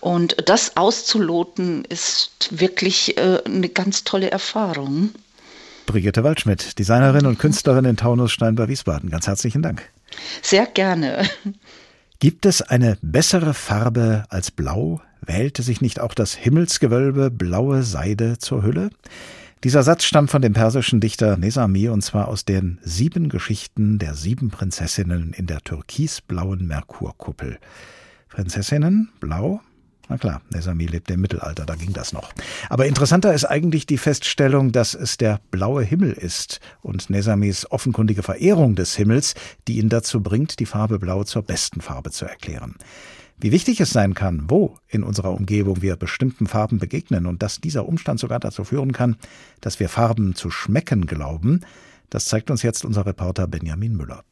[0.00, 5.10] Und das auszuloten ist wirklich äh, eine ganz tolle Erfahrung.
[5.86, 9.10] Brigitte Waldschmidt, Designerin und Künstlerin in Taunusstein bei Wiesbaden.
[9.10, 9.82] Ganz herzlichen Dank.
[10.42, 11.28] Sehr gerne.
[12.20, 15.00] Gibt es eine bessere Farbe als Blau?
[15.22, 18.90] Wählte sich nicht auch das Himmelsgewölbe blaue Seide zur Hülle?
[19.62, 24.14] Dieser Satz stammt von dem persischen Dichter Nesami und zwar aus den sieben Geschichten der
[24.14, 27.58] sieben Prinzessinnen in der türkisblauen Merkurkuppel.
[28.30, 29.60] Prinzessinnen, blau?
[30.08, 32.32] Na klar, Nesami lebte im Mittelalter, da ging das noch.
[32.70, 38.22] Aber interessanter ist eigentlich die Feststellung, dass es der blaue Himmel ist und Nesamis offenkundige
[38.22, 39.34] Verehrung des Himmels,
[39.68, 42.76] die ihn dazu bringt, die Farbe Blau zur besten Farbe zu erklären.
[43.42, 47.60] Wie wichtig es sein kann, wo in unserer Umgebung wir bestimmten Farben begegnen und dass
[47.60, 49.16] dieser Umstand sogar dazu führen kann,
[49.62, 51.60] dass wir Farben zu schmecken glauben,
[52.10, 54.24] das zeigt uns jetzt unser Reporter Benjamin Müller.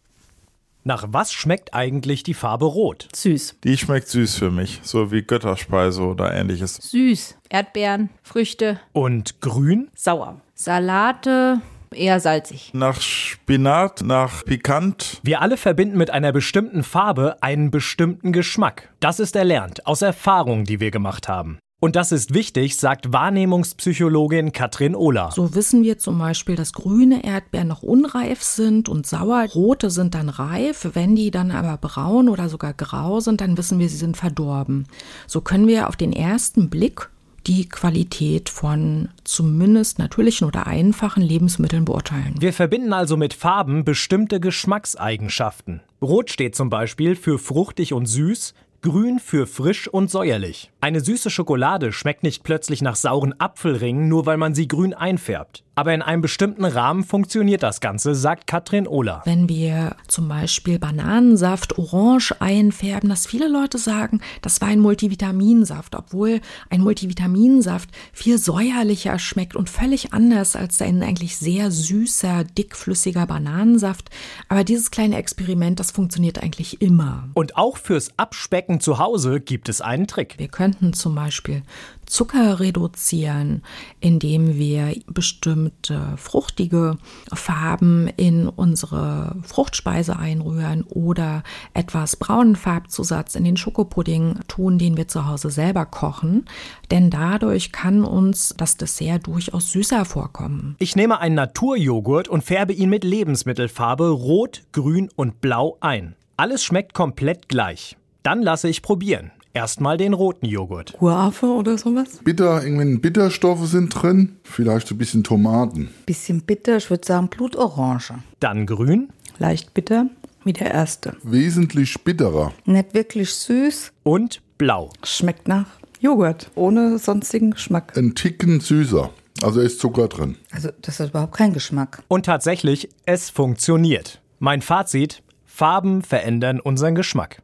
[0.84, 3.08] Nach was schmeckt eigentlich die Farbe Rot?
[3.14, 3.56] Süß.
[3.64, 6.74] Die schmeckt süß für mich, so wie Götterspeise oder ähnliches.
[6.74, 7.36] Süß.
[7.48, 8.78] Erdbeeren, Früchte.
[8.92, 9.88] Und grün?
[9.94, 10.40] Sauer.
[10.54, 11.60] Salate,
[11.92, 12.70] eher salzig.
[12.74, 15.20] Nach Spinat, nach Pikant.
[15.22, 18.90] Wir alle verbinden mit einer bestimmten Farbe einen bestimmten Geschmack.
[19.00, 21.58] Das ist erlernt aus Erfahrungen, die wir gemacht haben.
[21.80, 25.30] Und das ist wichtig, sagt Wahrnehmungspsychologin Katrin Ohler.
[25.32, 29.46] So wissen wir zum Beispiel, dass grüne Erdbeeren noch unreif sind und sauer.
[29.54, 30.88] Rote sind dann reif.
[30.94, 34.88] Wenn die dann aber braun oder sogar grau sind, dann wissen wir, sie sind verdorben.
[35.28, 37.10] So können wir auf den ersten Blick
[37.48, 42.34] die Qualität von zumindest natürlichen oder einfachen Lebensmitteln beurteilen.
[42.38, 45.80] Wir verbinden also mit Farben bestimmte Geschmackseigenschaften.
[46.02, 50.70] Rot steht zum Beispiel für fruchtig und süß, grün für frisch und säuerlich.
[50.80, 55.64] Eine süße Schokolade schmeckt nicht plötzlich nach sauren Apfelringen, nur weil man sie grün einfärbt.
[55.78, 59.22] Aber in einem bestimmten Rahmen funktioniert das Ganze, sagt Katrin Ohler.
[59.24, 65.94] Wenn wir zum Beispiel Bananensaft orange einfärben, dass viele Leute sagen, das war ein Multivitaminsaft,
[65.94, 73.26] obwohl ein Multivitaminsaft viel säuerlicher schmeckt und völlig anders als ein eigentlich sehr süßer, dickflüssiger
[73.26, 74.10] Bananensaft.
[74.48, 77.28] Aber dieses kleine Experiment, das funktioniert eigentlich immer.
[77.34, 80.34] Und auch fürs Abspecken zu Hause gibt es einen Trick.
[80.38, 81.62] Wir könnten zum Beispiel
[82.08, 83.62] Zucker reduzieren,
[84.00, 86.96] indem wir bestimmte fruchtige
[87.32, 91.42] Farben in unsere Fruchtspeise einrühren oder
[91.74, 96.46] etwas braunen Farbzusatz in den Schokopudding tun, den wir zu Hause selber kochen.
[96.90, 100.76] Denn dadurch kann uns das Dessert durchaus süßer vorkommen.
[100.78, 106.14] Ich nehme einen Naturjoghurt und färbe ihn mit Lebensmittelfarbe Rot, Grün und Blau ein.
[106.36, 107.97] Alles schmeckt komplett gleich.
[108.22, 109.30] Dann lasse ich probieren.
[109.54, 110.94] Erstmal den roten Joghurt.
[110.98, 112.20] Guave oder sowas?
[112.22, 114.36] Bitter, irgendwie Bitterstoffe sind drin.
[114.44, 115.90] Vielleicht so ein bisschen Tomaten.
[116.06, 118.22] Bisschen bitter, ich würde sagen Blutorange.
[118.40, 119.08] Dann grün.
[119.38, 120.06] Leicht bitter,
[120.44, 121.16] wie der erste.
[121.22, 122.52] Wesentlich bitterer.
[122.66, 123.92] Nicht wirklich süß.
[124.02, 124.90] Und blau.
[125.04, 125.66] Schmeckt nach
[126.00, 127.96] Joghurt, ohne sonstigen Geschmack.
[127.96, 129.10] Ein Ticken süßer.
[129.42, 130.36] Also ist Zucker drin.
[130.50, 132.02] Also das hat überhaupt keinen Geschmack.
[132.08, 134.20] Und tatsächlich, es funktioniert.
[134.40, 137.42] Mein Fazit, Farben verändern unseren Geschmack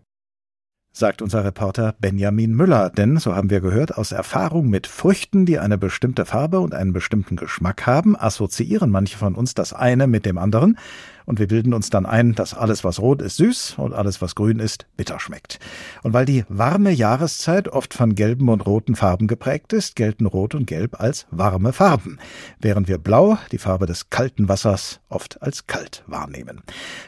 [0.96, 2.88] sagt unser Reporter Benjamin Müller.
[2.88, 6.92] Denn, so haben wir gehört, aus Erfahrung mit Früchten, die eine bestimmte Farbe und einen
[6.92, 10.78] bestimmten Geschmack haben, assoziieren manche von uns das eine mit dem anderen
[11.26, 14.34] und wir bilden uns dann ein, dass alles, was rot ist, süß und alles, was
[14.34, 15.58] grün ist, bitter schmeckt.
[16.02, 20.54] Und weil die warme Jahreszeit oft von gelben und roten Farben geprägt ist, gelten Rot
[20.54, 22.18] und Gelb als warme Farben,
[22.60, 26.62] während wir Blau, die Farbe des kalten Wassers, oft als kalt wahrnehmen.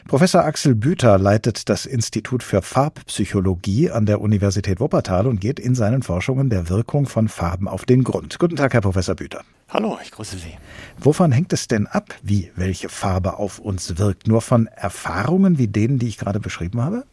[0.07, 5.75] Professor Axel Büter leitet das Institut für Farbpsychologie an der Universität Wuppertal und geht in
[5.75, 8.39] seinen Forschungen der Wirkung von Farben auf den Grund.
[8.39, 9.43] Guten Tag, Herr Professor Büter.
[9.69, 10.57] Hallo, ich grüße Sie.
[10.97, 14.25] Wovon hängt es denn ab, wie welche Farbe auf uns wirkt?
[14.25, 17.03] Nur von Erfahrungen wie denen, die ich gerade beschrieben habe?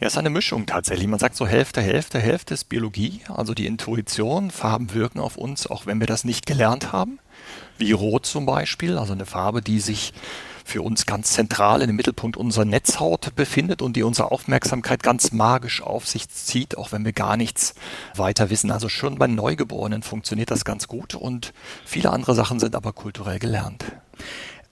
[0.00, 1.06] Ja, es ist eine Mischung tatsächlich.
[1.06, 4.50] Man sagt so Hälfte, Hälfte, Hälfte ist Biologie, also die Intuition.
[4.50, 7.18] Farben wirken auf uns, auch wenn wir das nicht gelernt haben.
[7.76, 10.14] Wie Rot zum Beispiel, also eine Farbe, die sich
[10.64, 15.32] für uns ganz zentral in dem Mittelpunkt unserer Netzhaut befindet und die unsere Aufmerksamkeit ganz
[15.32, 17.74] magisch auf sich zieht, auch wenn wir gar nichts
[18.16, 18.70] weiter wissen.
[18.70, 21.52] Also schon bei Neugeborenen funktioniert das ganz gut und
[21.84, 23.84] viele andere Sachen sind aber kulturell gelernt.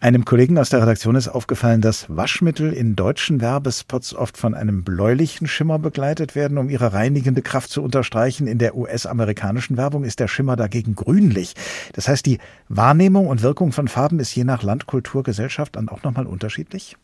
[0.01, 4.85] Einem Kollegen aus der Redaktion ist aufgefallen, dass Waschmittel in deutschen Werbespots oft von einem
[4.85, 8.47] bläulichen Schimmer begleitet werden, um ihre reinigende Kraft zu unterstreichen.
[8.47, 11.55] In der US-amerikanischen Werbung ist der Schimmer dagegen grünlich.
[11.95, 15.89] Das heißt, die Wahrnehmung und Wirkung von Farben ist je nach Land, Kultur, Gesellschaft dann
[15.89, 16.97] auch nochmal unterschiedlich?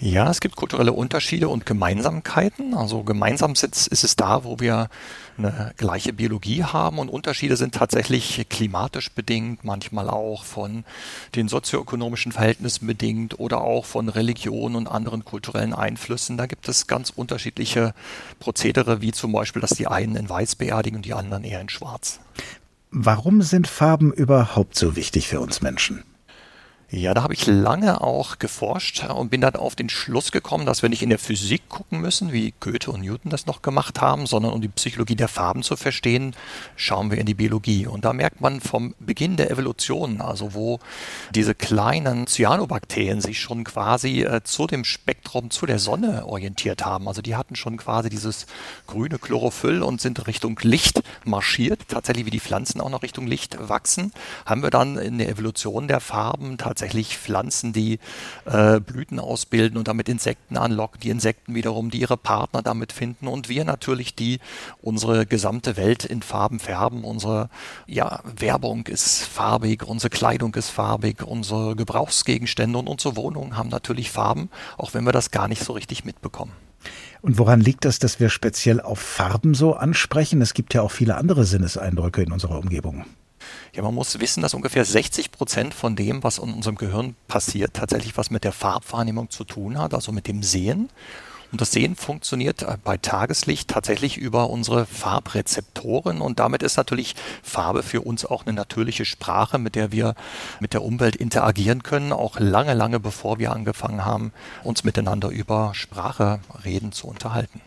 [0.00, 2.74] Ja, es gibt kulturelle Unterschiede und Gemeinsamkeiten.
[2.74, 4.88] Also gemeinsam ist, es da, wo wir
[5.38, 10.84] eine gleiche Biologie haben und Unterschiede sind tatsächlich klimatisch bedingt, manchmal auch von
[11.36, 16.36] den sozioökonomischen Verhältnissen bedingt oder auch von Religion und anderen kulturellen Einflüssen.
[16.36, 17.94] Da gibt es ganz unterschiedliche
[18.40, 21.68] Prozedere, wie zum Beispiel, dass die einen in Weiß beerdigen und die anderen eher in
[21.68, 22.18] Schwarz.
[22.90, 26.02] Warum sind Farben überhaupt so wichtig für uns Menschen?
[26.90, 30.82] Ja, da habe ich lange auch geforscht und bin dann auf den Schluss gekommen, dass
[30.82, 34.26] wir nicht in der Physik gucken müssen, wie Goethe und Newton das noch gemacht haben,
[34.26, 36.36] sondern um die Psychologie der Farben zu verstehen,
[36.76, 37.86] schauen wir in die Biologie.
[37.86, 40.78] Und da merkt man vom Beginn der Evolution, also wo
[41.34, 47.08] diese kleinen Cyanobakterien sich schon quasi äh, zu dem Spektrum, zu der Sonne orientiert haben.
[47.08, 48.46] Also die hatten schon quasi dieses
[48.86, 53.56] grüne Chlorophyll und sind Richtung Licht marschiert, tatsächlich wie die Pflanzen auch noch Richtung Licht
[53.58, 54.12] wachsen,
[54.44, 58.00] haben wir dann in der Evolution der Farben tatsächlich tatsächlich Pflanzen, die
[58.46, 63.28] äh, Blüten ausbilden und damit Insekten anlocken, die Insekten wiederum, die ihre Partner damit finden
[63.28, 64.40] und wir natürlich, die
[64.82, 67.04] unsere gesamte Welt in Farben färben.
[67.04, 67.48] Unsere
[67.86, 74.10] ja, Werbung ist farbig, unsere Kleidung ist farbig, unsere Gebrauchsgegenstände und unsere Wohnungen haben natürlich
[74.10, 76.52] Farben, auch wenn wir das gar nicht so richtig mitbekommen.
[77.22, 80.42] Und woran liegt das, dass wir speziell auf Farben so ansprechen?
[80.42, 83.04] Es gibt ja auch viele andere Sinneseindrücke in unserer Umgebung.
[83.74, 87.74] Ja, man muss wissen, dass ungefähr 60 Prozent von dem, was in unserem Gehirn passiert,
[87.74, 90.90] tatsächlich was mit der Farbwahrnehmung zu tun hat, also mit dem Sehen.
[91.54, 97.14] Und das Sehen funktioniert äh, bei Tageslicht tatsächlich über unsere Farbrezeptoren und damit ist natürlich
[97.44, 100.16] Farbe für uns auch eine natürliche Sprache, mit der wir
[100.58, 104.32] mit der Umwelt interagieren können, auch lange, lange bevor wir angefangen haben,
[104.64, 107.60] uns miteinander über Sprache reden zu unterhalten.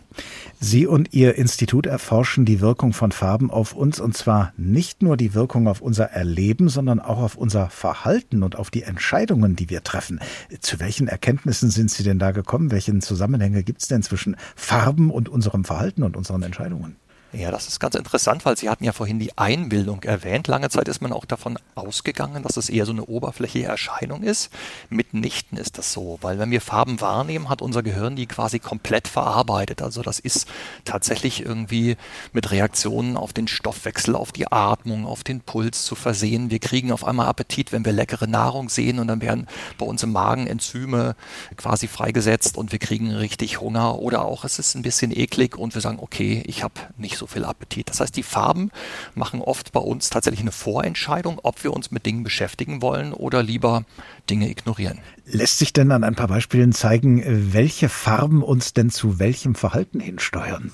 [0.60, 5.16] Sie und Ihr Institut erforschen die Wirkung von Farben auf uns und zwar nicht nur
[5.16, 9.70] die Wirkung auf unser Erleben, sondern auch auf unser Verhalten und auf die Entscheidungen, die
[9.70, 10.20] wir treffen.
[10.60, 12.72] Zu welchen Erkenntnissen sind Sie denn da gekommen?
[12.72, 16.96] Welchen Zusammenhänge gibt es denn zwischen Farben und unserem Verhalten und unseren Entscheidungen?
[17.38, 20.48] Ja, das ist ganz interessant, weil Sie hatten ja vorhin die Einbildung erwähnt.
[20.48, 24.50] Lange Zeit ist man auch davon ausgegangen, dass es eher so eine oberflächliche Erscheinung ist.
[24.90, 29.08] Mitnichten ist das so, weil wenn wir Farben wahrnehmen, hat unser Gehirn die quasi komplett
[29.08, 29.84] verarbeitet.
[29.84, 30.48] Also das ist
[30.84, 31.96] tatsächlich irgendwie
[32.34, 36.50] mit Reaktionen auf den Stoffwechsel, auf die Atmung, auf den Puls zu versehen.
[36.50, 39.46] Wir kriegen auf einmal Appetit, wenn wir leckere Nahrung sehen und dann werden
[39.78, 41.16] bei uns im Magen Enzyme
[41.56, 45.76] quasi freigesetzt und wir kriegen richtig Hunger oder auch es ist ein bisschen eklig und
[45.76, 47.90] wir sagen, okay, ich habe nicht so viel Appetit.
[47.90, 48.72] Das heißt, die Farben
[49.16, 53.44] machen oft bei uns tatsächlich eine Vorentscheidung, ob wir uns mit Dingen beschäftigen wollen oder
[53.44, 53.84] lieber
[54.30, 55.00] Dinge ignorieren.
[55.26, 57.24] Lässt sich denn an ein paar Beispielen zeigen,
[57.54, 60.72] welche Farben uns denn zu welchem Verhalten hinsteuern?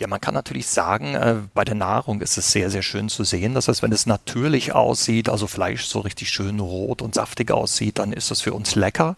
[0.00, 3.22] Ja, man kann natürlich sagen, äh, bei der Nahrung ist es sehr, sehr schön zu
[3.22, 3.52] sehen.
[3.52, 7.98] Das heißt, wenn es natürlich aussieht, also Fleisch so richtig schön rot und saftig aussieht,
[7.98, 9.14] dann ist es für uns lecker.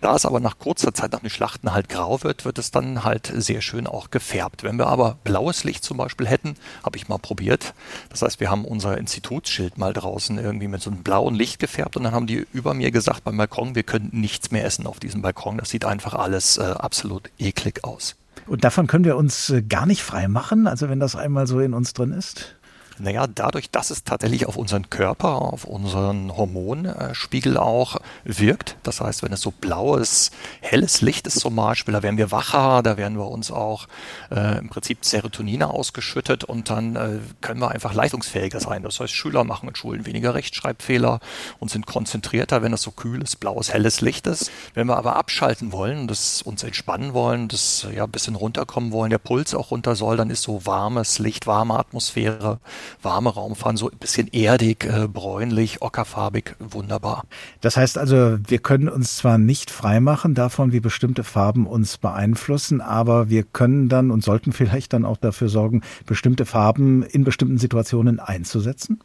[0.00, 3.04] Da es aber nach kurzer Zeit nach dem Schlachten halt grau wird, wird es dann
[3.04, 4.64] halt sehr schön auch gefärbt.
[4.64, 7.72] Wenn wir aber blaues Licht zum Beispiel hätten, habe ich mal probiert.
[8.08, 11.96] Das heißt, wir haben unser Institutsschild mal draußen irgendwie mit so einem blauen Licht gefärbt
[11.96, 14.98] und dann haben die über mir gesagt beim Balkon, wir können nichts mehr essen auf
[14.98, 15.58] diesem Balkon.
[15.58, 18.16] Das sieht einfach alles äh, absolut eklig aus.
[18.46, 21.60] Und davon können wir uns äh, gar nicht frei machen, also wenn das einmal so
[21.60, 22.56] in uns drin ist?
[22.98, 28.76] Naja, dadurch, dass es tatsächlich auf unseren Körper, auf unseren Hormonspiegel auch wirkt.
[28.84, 30.30] Das heißt, wenn es so blaues,
[30.60, 33.88] helles Licht ist zum Beispiel, da werden wir wacher, da werden wir uns auch
[34.30, 38.84] äh, im Prinzip Serotonine ausgeschüttet und dann äh, können wir einfach leistungsfähiger sein.
[38.84, 41.18] Das heißt, Schüler machen in Schulen weniger Rechtschreibfehler
[41.58, 44.52] und sind konzentrierter, wenn es so kühles, blaues, helles Licht ist.
[44.74, 49.10] Wenn wir aber abschalten wollen, das uns entspannen wollen, das ja ein bisschen runterkommen wollen,
[49.10, 52.60] der Puls auch runter soll, dann ist so warmes Licht, warme Atmosphäre
[53.02, 57.24] warme Raumfahren, so ein bisschen erdig, äh, bräunlich, ockerfarbig, wunderbar.
[57.60, 62.80] Das heißt also, wir können uns zwar nicht freimachen davon, wie bestimmte Farben uns beeinflussen,
[62.80, 67.58] aber wir können dann und sollten vielleicht dann auch dafür sorgen, bestimmte Farben in bestimmten
[67.58, 69.00] Situationen einzusetzen?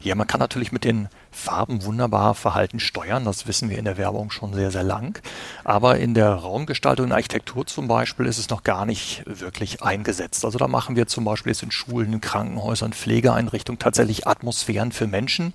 [0.00, 3.24] Ja, man kann natürlich mit den Farben wunderbar Verhalten steuern.
[3.24, 5.20] Das wissen wir in der Werbung schon sehr, sehr lang.
[5.64, 10.44] Aber in der Raumgestaltung und Architektur zum Beispiel ist es noch gar nicht wirklich eingesetzt.
[10.44, 15.06] Also da machen wir zum Beispiel jetzt in Schulen, in Krankenhäusern, Pflegeeinrichtungen tatsächlich Atmosphären für
[15.06, 15.52] Menschen,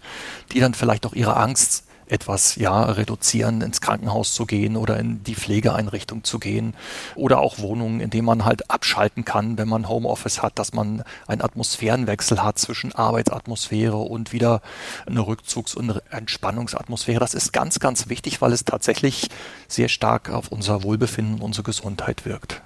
[0.51, 5.24] die dann vielleicht auch ihre Angst etwas ja reduzieren, ins Krankenhaus zu gehen oder in
[5.24, 6.74] die Pflegeeinrichtung zu gehen
[7.16, 11.03] oder auch Wohnungen, in denen man halt abschalten kann, wenn man Homeoffice hat, dass man
[11.28, 14.62] einen Atmosphärenwechsel hat zwischen Arbeitsatmosphäre und wieder
[15.05, 17.20] eine Rückzugs- und Entspannungsatmosphäre.
[17.20, 19.30] Das ist ganz, ganz wichtig, weil es tatsächlich
[19.68, 22.62] sehr stark auf unser Wohlbefinden unsere Gesundheit wirkt.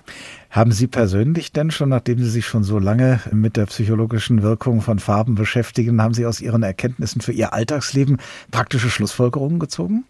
[0.53, 4.81] Haben Sie persönlich denn schon, nachdem Sie sich schon so lange mit der psychologischen Wirkung
[4.81, 8.17] von Farben beschäftigen, haben Sie aus Ihren Erkenntnissen für Ihr Alltagsleben
[8.51, 10.05] praktische Schlussfolgerungen gezogen?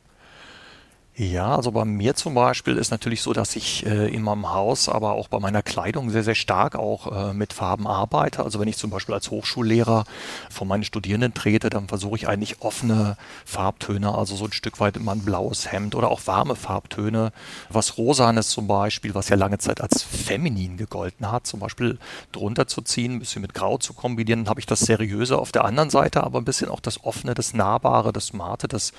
[1.15, 4.89] Ja, also bei mir zum Beispiel ist natürlich so, dass ich äh, in meinem Haus,
[4.89, 8.43] aber auch bei meiner Kleidung sehr, sehr stark auch äh, mit Farben arbeite.
[8.43, 10.05] Also wenn ich zum Beispiel als Hochschullehrer
[10.49, 14.97] vor meine Studierenden trete, dann versuche ich eigentlich offene Farbtöne, also so ein Stück weit
[14.97, 17.31] immer ein blaues Hemd oder auch warme Farbtöne.
[17.69, 21.99] Was Rosanes zum Beispiel, was ja lange Zeit als feminin gegolten hat, zum Beispiel
[22.31, 25.65] drunter zu ziehen, ein bisschen mit Grau zu kombinieren, habe ich das Seriöse auf der
[25.65, 28.93] anderen Seite, aber ein bisschen auch das Offene, das Nahbare, das Smarte, das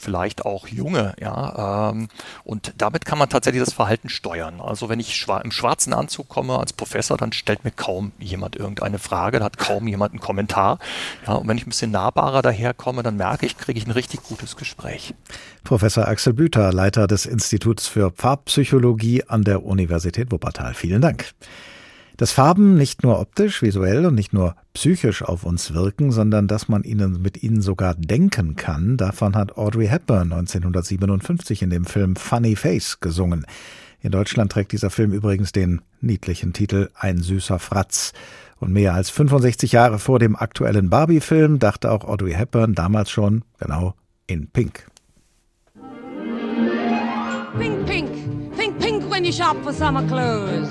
[0.00, 1.90] vielleicht auch Junge, ja.
[1.90, 2.08] Ähm,
[2.44, 4.60] und damit kann man tatsächlich das Verhalten steuern.
[4.60, 8.56] Also wenn ich schwa im schwarzen Anzug komme als Professor, dann stellt mir kaum jemand
[8.56, 10.78] irgendeine Frage, da hat kaum jemand einen Kommentar.
[11.26, 14.22] Ja, und wenn ich ein bisschen nahbarer daherkomme, dann merke ich, kriege ich ein richtig
[14.22, 15.14] gutes Gespräch.
[15.64, 20.74] Professor Axel Büter, Leiter des Instituts für Farbpsychologie an der Universität Wuppertal.
[20.74, 21.26] Vielen Dank.
[22.20, 26.68] Dass Farben nicht nur optisch, visuell und nicht nur psychisch auf uns wirken, sondern dass
[26.68, 32.16] man ihnen mit ihnen sogar denken kann, davon hat Audrey Hepburn 1957 in dem Film
[32.16, 33.46] Funny Face gesungen.
[34.02, 38.12] In Deutschland trägt dieser Film übrigens den niedlichen Titel Ein süßer Fratz.
[38.58, 43.44] Und mehr als 65 Jahre vor dem aktuellen Barbie-Film dachte auch Audrey Hepburn damals schon
[43.58, 43.94] genau
[44.26, 44.89] in Pink.
[49.32, 50.70] Shop for summer clothes.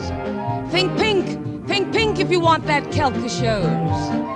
[0.71, 1.67] Think pink.
[1.67, 4.29] Think pink if you want that Celtic shows.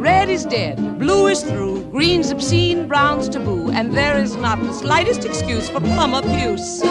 [0.00, 4.72] Red is dead, blue is through, green's obscene, brown's taboo, and there is not the
[4.72, 6.82] slightest excuse for plum abuse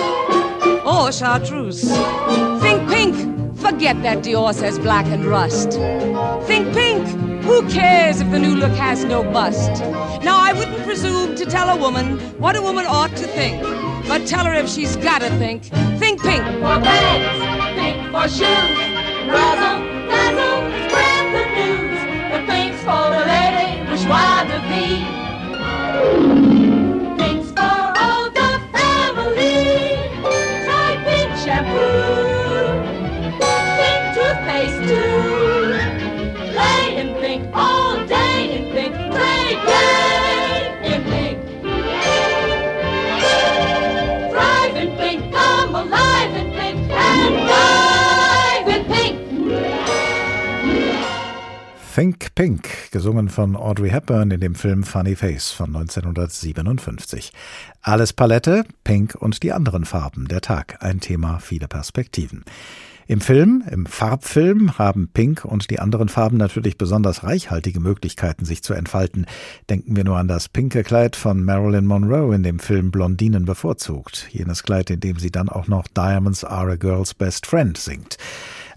[0.85, 1.89] or chartreuse.
[2.61, 3.57] Think pink.
[3.57, 5.71] Forget that Dior says black and rust.
[6.47, 7.07] Think pink.
[7.43, 9.81] Who cares if the new look has no bust?
[10.23, 13.63] Now, I wouldn't presume to tell a woman what a woman ought to think,
[14.07, 15.63] but tell her if she's gotta think,
[15.97, 16.43] think pink
[18.30, 19.78] shoes, rise
[52.00, 57.34] Think Pink, gesungen von Audrey Hepburn in dem Film Funny Face von 1957.
[57.82, 60.30] Alles Palette, Pink und die anderen Farben.
[60.30, 62.45] Der Tag, ein Thema, viele Perspektiven.
[63.08, 68.64] Im Film, im Farbfilm, haben Pink und die anderen Farben natürlich besonders reichhaltige Möglichkeiten, sich
[68.64, 69.26] zu entfalten.
[69.70, 74.30] Denken wir nur an das pinke Kleid von Marilyn Monroe in dem Film Blondinen bevorzugt.
[74.32, 78.18] Jenes Kleid, in dem sie dann auch noch Diamonds are a girl's best friend singt.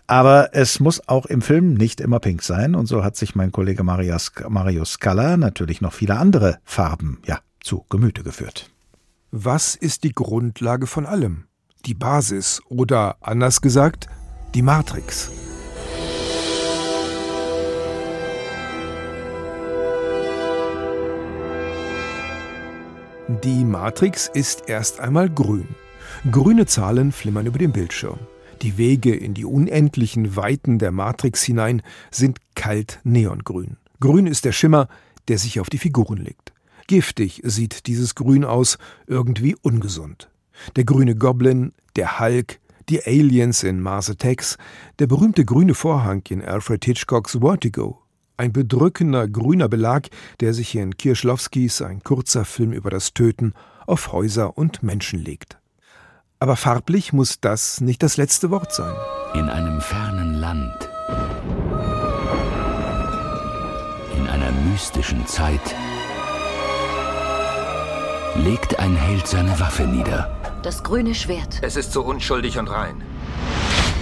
[0.07, 3.53] Aber es muss auch im Film nicht immer pink sein und so hat sich mein
[3.53, 8.71] Kollege Marius, Mario Scala natürlich noch viele andere Farben, ja, zu Gemüte geführt.
[9.31, 11.45] Was ist die Grundlage von allem?
[11.87, 14.09] Die Basis oder anders gesagt,
[14.55, 15.31] die Matrix.
[23.43, 25.69] Die Matrix ist erst einmal grün.
[26.31, 28.19] Grüne Zahlen flimmern über dem Bildschirm.
[28.63, 31.83] Die Wege in die unendlichen Weiten der Matrix hinein
[32.13, 33.77] sind kalt neongrün.
[33.99, 34.89] Grün ist der Schimmer,
[35.27, 36.53] der sich auf die Figuren legt.
[36.87, 40.31] Giftig sieht dieses Grün aus, irgendwie ungesund.
[40.77, 44.59] Der grüne Goblin, der Hulk, die Aliens in Mars Attacks,
[45.01, 48.01] der berühmte grüne Vorhang in Alfred Hitchcocks Vertigo.
[48.37, 50.09] Ein bedrückender grüner Belag,
[50.41, 53.55] der sich in Kirschlowskis ein kurzer Film über das Töten
[53.87, 55.62] auf Häuser und Menschen legt.
[56.43, 58.93] Aber farblich muss das nicht das letzte Wort sein.
[59.35, 60.75] In einem fernen Land,
[64.17, 65.61] in einer mystischen Zeit,
[68.35, 70.37] legt ein Held seine Waffe nieder.
[70.65, 71.61] Das grüne Schwert.
[71.63, 73.05] Es ist so unschuldig und rein,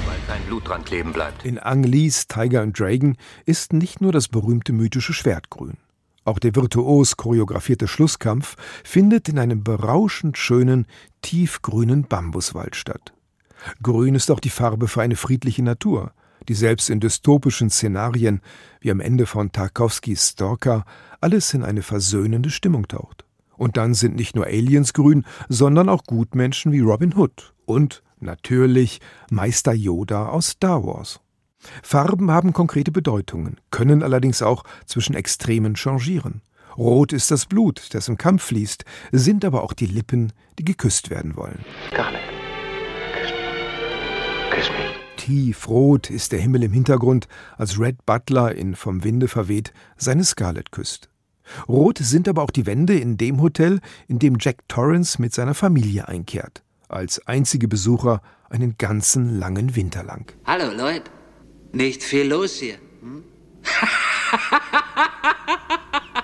[0.07, 1.45] weil kein Blut dran kleben bleibt.
[1.45, 5.77] In Ang Lees Tiger and Dragon ist nicht nur das berühmte mythische Schwert grün.
[6.25, 10.87] Auch der virtuos choreografierte Schlusskampf findet in einem berauschend schönen,
[11.23, 13.13] tiefgrünen Bambuswald statt.
[13.83, 16.13] Grün ist auch die Farbe für eine friedliche Natur,
[16.49, 18.41] die selbst in dystopischen Szenarien,
[18.81, 20.85] wie am Ende von Tarkowskis Stalker,
[21.21, 23.25] alles in eine versöhnende Stimmung taucht.
[23.57, 29.01] Und dann sind nicht nur Aliens grün, sondern auch Gutmenschen wie Robin Hood und natürlich
[29.31, 31.21] Meister Yoda aus Star Wars.
[31.83, 36.41] Farben haben konkrete Bedeutungen, können allerdings auch zwischen Extremen changieren.
[36.81, 41.11] Rot ist das Blut, das im Kampf fließt, sind aber auch die Lippen, die geküsst
[41.11, 41.63] werden wollen.
[41.89, 42.23] Scarlett,
[44.51, 44.97] küss mich.
[45.19, 47.29] Tiefrot ist der Himmel im Hintergrund,
[47.59, 51.11] als Red Butler in Vom Winde verweht seine Scarlett küsst.
[51.69, 55.53] Rot sind aber auch die Wände in dem Hotel, in dem Jack Torrance mit seiner
[55.53, 56.63] Familie einkehrt.
[56.89, 60.33] Als einzige Besucher einen ganzen langen Winter lang.
[60.47, 61.11] Hallo Leute,
[61.73, 62.77] nicht viel los hier.
[63.03, 63.25] Hm?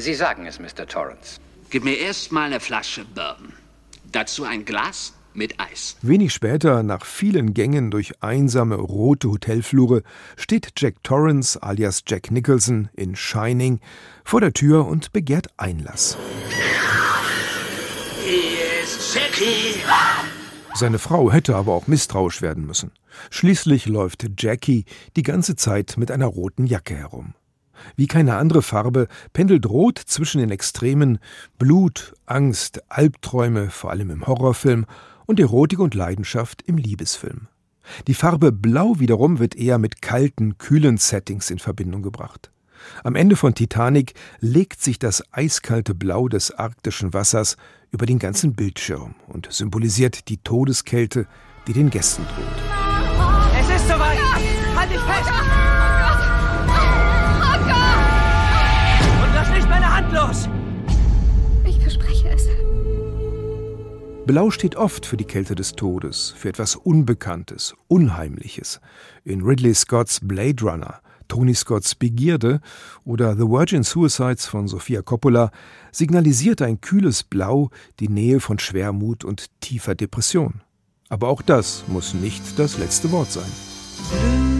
[0.00, 0.86] Sie sagen es, Mr.
[0.86, 1.38] Torrance.
[1.68, 3.52] Gib mir erst mal eine Flasche Bourbon.
[4.10, 5.96] Dazu ein Glas mit Eis.
[6.00, 10.02] Wenig später, nach vielen Gängen durch einsame rote Hotelflure,
[10.38, 13.80] steht Jack Torrance alias Jack Nicholson in Shining
[14.24, 16.16] vor der Tür und begehrt Einlass.
[18.24, 19.80] Hier ist Jackie.
[20.74, 22.92] Seine Frau hätte aber auch misstrauisch werden müssen.
[23.28, 24.86] Schließlich läuft Jackie
[25.16, 27.34] die ganze Zeit mit einer roten Jacke herum.
[27.96, 31.18] Wie keine andere Farbe pendelt Rot zwischen den Extremen
[31.58, 34.86] Blut, Angst, Albträume, vor allem im Horrorfilm,
[35.26, 37.48] und Erotik und Leidenschaft im Liebesfilm.
[38.06, 42.50] Die Farbe Blau wiederum wird eher mit kalten, kühlen Settings in Verbindung gebracht.
[43.04, 47.56] Am Ende von Titanic legt sich das eiskalte Blau des arktischen Wassers
[47.90, 51.26] über den ganzen Bildschirm und symbolisiert die Todeskälte,
[51.66, 53.60] die den Gästen droht.
[53.60, 54.18] Es ist soweit!
[54.74, 55.69] Halt dich fest!
[64.30, 68.80] Blau steht oft für die Kälte des Todes, für etwas Unbekanntes, Unheimliches.
[69.24, 72.60] In Ridley Scotts Blade Runner, Tony Scotts Begierde
[73.04, 75.50] oder The Virgin Suicides von Sofia Coppola
[75.90, 80.60] signalisiert ein kühles Blau die Nähe von Schwermut und tiefer Depression.
[81.08, 84.59] Aber auch das muss nicht das letzte Wort sein.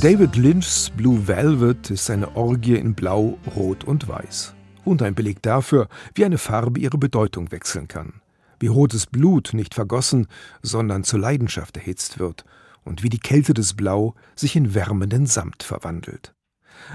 [0.00, 4.54] David Lynchs Blue Velvet ist eine Orgie in Blau, Rot und Weiß.
[4.84, 8.20] Und ein Beleg dafür, wie eine Farbe ihre Bedeutung wechseln kann.
[8.60, 10.28] Wie rotes Blut nicht vergossen,
[10.62, 12.44] sondern zur Leidenschaft erhitzt wird.
[12.84, 16.32] Und wie die Kälte des Blau sich in wärmenden Samt verwandelt.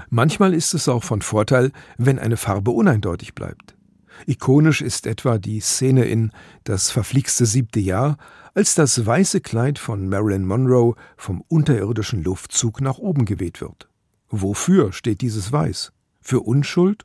[0.08, 3.73] Manchmal ist es auch von Vorteil, wenn eine Farbe uneindeutig bleibt.
[4.26, 6.32] Ikonisch ist etwa die Szene in
[6.64, 8.16] Das verflixte siebte Jahr,
[8.54, 13.88] als das weiße Kleid von Marilyn Monroe vom unterirdischen Luftzug nach oben geweht wird.
[14.30, 15.92] Wofür steht dieses Weiß?
[16.20, 17.04] Für Unschuld?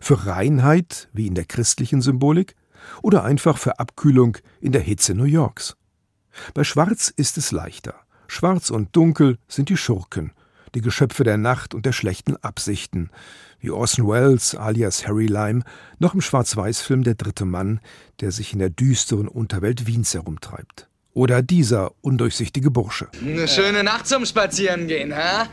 [0.00, 2.54] Für Reinheit, wie in der christlichen Symbolik?
[3.02, 5.76] Oder einfach für Abkühlung in der Hitze New Yorks?
[6.54, 7.94] Bei Schwarz ist es leichter.
[8.28, 10.32] Schwarz und Dunkel sind die Schurken,
[10.74, 13.10] die Geschöpfe der Nacht und der schlechten Absichten,
[13.60, 15.62] wie Orson Welles alias Harry Lime
[15.98, 17.80] noch im Schwarz-Weiß-Film Der dritte Mann,
[18.20, 20.88] der sich in der düsteren Unterwelt Wiens herumtreibt.
[21.12, 23.08] Oder dieser undurchsichtige Bursche.
[23.20, 25.46] Eine schöne Nacht zum Spazierengehen, hä?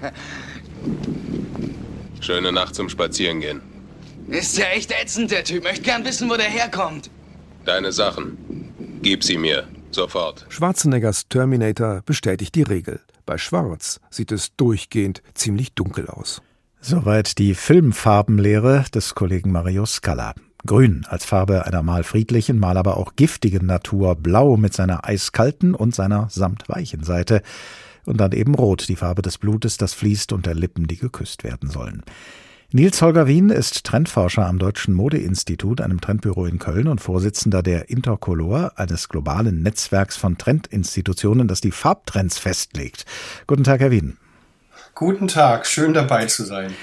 [2.22, 3.62] Schöne Nacht zum Spazierengehen.
[4.28, 5.64] Ist ja echt ätzend, der Typ.
[5.64, 7.10] Möchte gern wissen, wo der herkommt.
[7.66, 8.38] Deine Sachen.
[9.02, 9.68] Gib sie mir.
[9.92, 10.46] Sofort.
[10.50, 13.00] Schwarzeneggers Terminator bestätigt die Regel.
[13.28, 16.42] Bei Schwarz sieht es durchgehend ziemlich dunkel aus.
[16.80, 20.34] Soweit die Filmfarbenlehre des Kollegen Mario Scala.
[20.66, 25.76] Grün als Farbe einer mal friedlichen, mal aber auch giftigen Natur, blau mit seiner eiskalten
[25.76, 27.42] und seiner samtweichen Seite
[28.06, 31.44] und dann eben rot, die Farbe des Blutes, das fließt und der Lippen, die geküsst
[31.44, 32.04] werden sollen.
[32.74, 37.90] Nils Holger Wien ist Trendforscher am Deutschen Modeinstitut, einem Trendbüro in Köln und Vorsitzender der
[37.90, 43.06] Intercolor, eines globalen Netzwerks von Trendinstitutionen, das die Farbtrends festlegt.
[43.48, 44.18] Guten Tag, Herr Wien.
[44.96, 46.74] Guten Tag, schön dabei zu sein.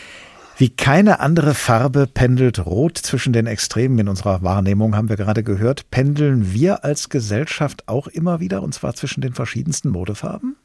[0.57, 5.43] Wie keine andere Farbe pendelt Rot zwischen den Extremen in unserer Wahrnehmung, haben wir gerade
[5.43, 5.91] gehört.
[5.91, 10.57] Pendeln wir als Gesellschaft auch immer wieder, und zwar zwischen den verschiedensten Modefarben?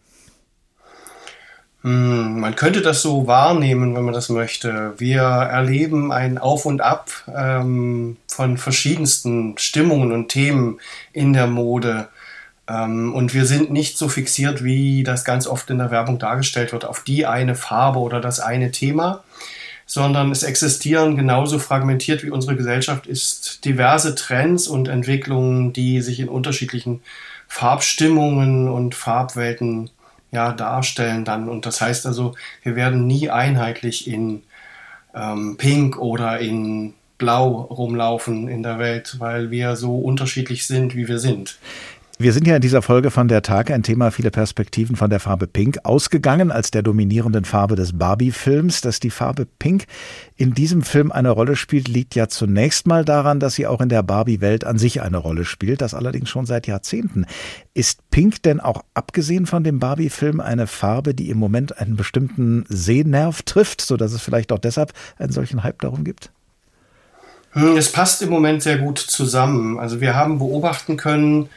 [1.82, 4.94] Hm, man könnte das so wahrnehmen, wenn man das möchte.
[4.98, 10.80] Wir erleben ein Auf und Ab ähm, von verschiedensten Stimmungen und Themen
[11.14, 12.10] in der Mode.
[12.68, 16.74] Ähm, und wir sind nicht so fixiert, wie das ganz oft in der Werbung dargestellt
[16.74, 19.24] wird, auf die eine Farbe oder das eine Thema,
[19.86, 26.20] sondern es existieren genauso fragmentiert wie unsere Gesellschaft ist diverse Trends und Entwicklungen, die sich
[26.20, 27.02] in unterschiedlichen
[27.48, 29.90] Farbstimmungen und Farbwelten
[30.32, 31.50] ja, darstellen dann.
[31.50, 34.44] Und das heißt also, wir werden nie einheitlich in
[35.16, 41.08] ähm, Pink oder in Blau rumlaufen in der Welt, weil wir so unterschiedlich sind, wie
[41.08, 41.58] wir sind.
[42.22, 45.22] Wir sind ja in dieser Folge von der Tag ein Thema viele Perspektiven von der
[45.22, 48.82] Farbe Pink ausgegangen als der dominierenden Farbe des Barbie-Films.
[48.82, 49.86] Dass die Farbe Pink
[50.36, 53.88] in diesem Film eine Rolle spielt, liegt ja zunächst mal daran, dass sie auch in
[53.88, 57.26] der Barbie-Welt an sich eine Rolle spielt, das allerdings schon seit Jahrzehnten.
[57.74, 62.66] Ist Pink denn auch abgesehen von dem Barbie-Film eine Farbe, die im Moment einen bestimmten
[62.68, 66.34] Sehnerv trifft, sodass es vielleicht auch deshalb einen solchen Hype darum gibt?
[67.52, 69.80] Hm, es passt im Moment sehr gut zusammen.
[69.80, 71.48] Also wir haben beobachten können,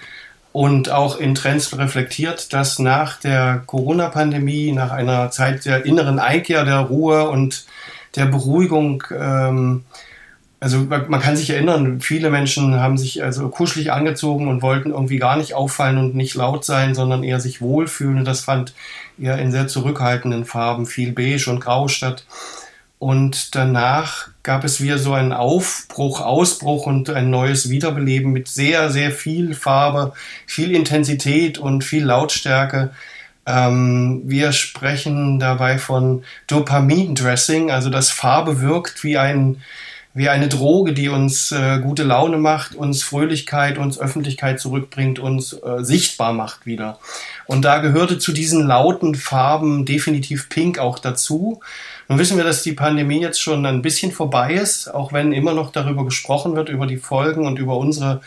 [0.53, 6.65] und auch in Trends reflektiert, dass nach der Corona-Pandemie, nach einer Zeit der inneren Einkehr,
[6.65, 7.65] der Ruhe und
[8.17, 9.85] der Beruhigung, ähm,
[10.61, 15.19] also man kann sich erinnern, viele Menschen haben sich also kuschelig angezogen und wollten irgendwie
[15.19, 18.25] gar nicht auffallen und nicht laut sein, sondern eher sich wohlfühlen.
[18.25, 18.73] Das fand
[19.19, 22.25] eher in sehr zurückhaltenden Farben, viel beige und grau statt.
[23.03, 28.91] Und danach gab es wieder so einen Aufbruch, Ausbruch und ein neues Wiederbeleben mit sehr,
[28.91, 30.13] sehr viel Farbe,
[30.47, 32.93] viel Intensität und viel Lautstärke.
[33.45, 39.63] Ähm, wir sprechen dabei von Dopamin-Dressing, also dass Farbe wirkt wie, ein,
[40.15, 45.55] wie eine Droge, die uns äh, gute Laune macht, uns Fröhlichkeit, uns Öffentlichkeit zurückbringt, uns
[45.55, 47.01] äh, sichtbar macht wieder.
[47.47, 51.61] Und da gehörte zu diesen lauten Farben definitiv Pink auch dazu.
[52.13, 55.55] Nun wissen wir, dass die Pandemie jetzt schon ein bisschen vorbei ist, auch wenn immer
[55.55, 58.21] noch darüber gesprochen wird, über die Folgen und über unsere,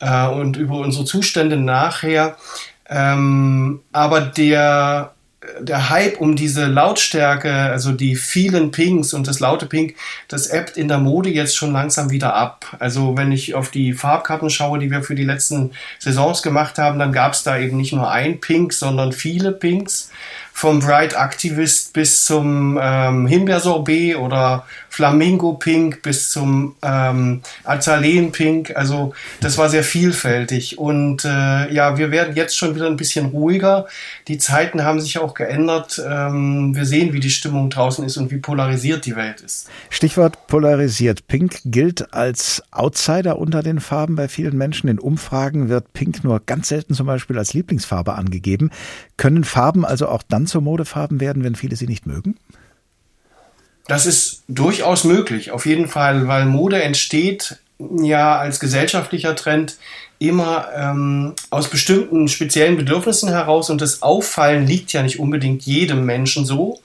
[0.00, 2.36] äh, und über unsere Zustände nachher.
[2.88, 5.14] Ähm, aber der,
[5.60, 9.94] der Hype um diese Lautstärke, also die vielen Pinks und das laute Pink,
[10.26, 12.76] das ebbt in der Mode jetzt schon langsam wieder ab.
[12.80, 15.70] Also wenn ich auf die Farbkarten schaue, die wir für die letzten
[16.00, 20.10] Saisons gemacht haben, dann gab es da eben nicht nur ein Pink, sondern viele Pinks
[20.60, 28.76] vom Bright Activist bis zum ähm, Himbeersorbet oder Flamingo Pink bis zum ähm, Azaleen Pink.
[28.76, 30.76] Also das war sehr vielfältig.
[30.76, 33.86] Und äh, ja, wir werden jetzt schon wieder ein bisschen ruhiger.
[34.28, 36.02] Die Zeiten haben sich auch geändert.
[36.06, 39.70] Ähm, wir sehen, wie die Stimmung draußen ist und wie polarisiert die Welt ist.
[39.88, 41.26] Stichwort polarisiert.
[41.26, 44.88] Pink gilt als Outsider unter den Farben bei vielen Menschen.
[44.88, 48.70] In Umfragen wird Pink nur ganz selten zum Beispiel als Lieblingsfarbe angegeben.
[49.20, 52.38] Können Farben also auch dann zu Modefarben werden, wenn viele sie nicht mögen?
[53.86, 59.76] Das ist durchaus möglich, auf jeden Fall, weil Mode entsteht ja als gesellschaftlicher Trend
[60.18, 66.06] immer ähm, aus bestimmten speziellen Bedürfnissen heraus und das Auffallen liegt ja nicht unbedingt jedem
[66.06, 66.80] Menschen so.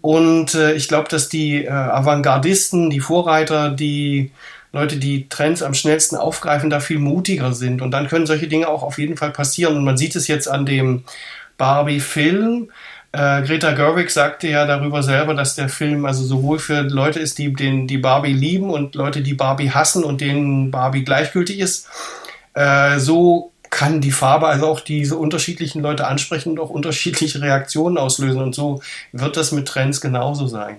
[0.00, 4.32] Und äh, ich glaube, dass die äh, Avantgardisten, die Vorreiter, die
[4.72, 7.80] Leute, die Trends am schnellsten aufgreifen, da viel mutiger sind.
[7.80, 9.76] Und dann können solche Dinge auch auf jeden Fall passieren.
[9.76, 11.04] Und man sieht es jetzt an dem
[11.60, 12.70] Barbie-Film.
[13.12, 17.38] Äh, Greta Gerwig sagte ja darüber selber, dass der Film also sowohl für Leute ist,
[17.38, 21.86] die den, die Barbie lieben und Leute, die Barbie hassen und denen Barbie gleichgültig ist.
[22.54, 27.98] Äh, so kann die Farbe also auch diese unterschiedlichen Leute ansprechen und auch unterschiedliche Reaktionen
[27.98, 28.40] auslösen.
[28.40, 28.80] Und so
[29.12, 30.78] wird das mit Trends genauso sein.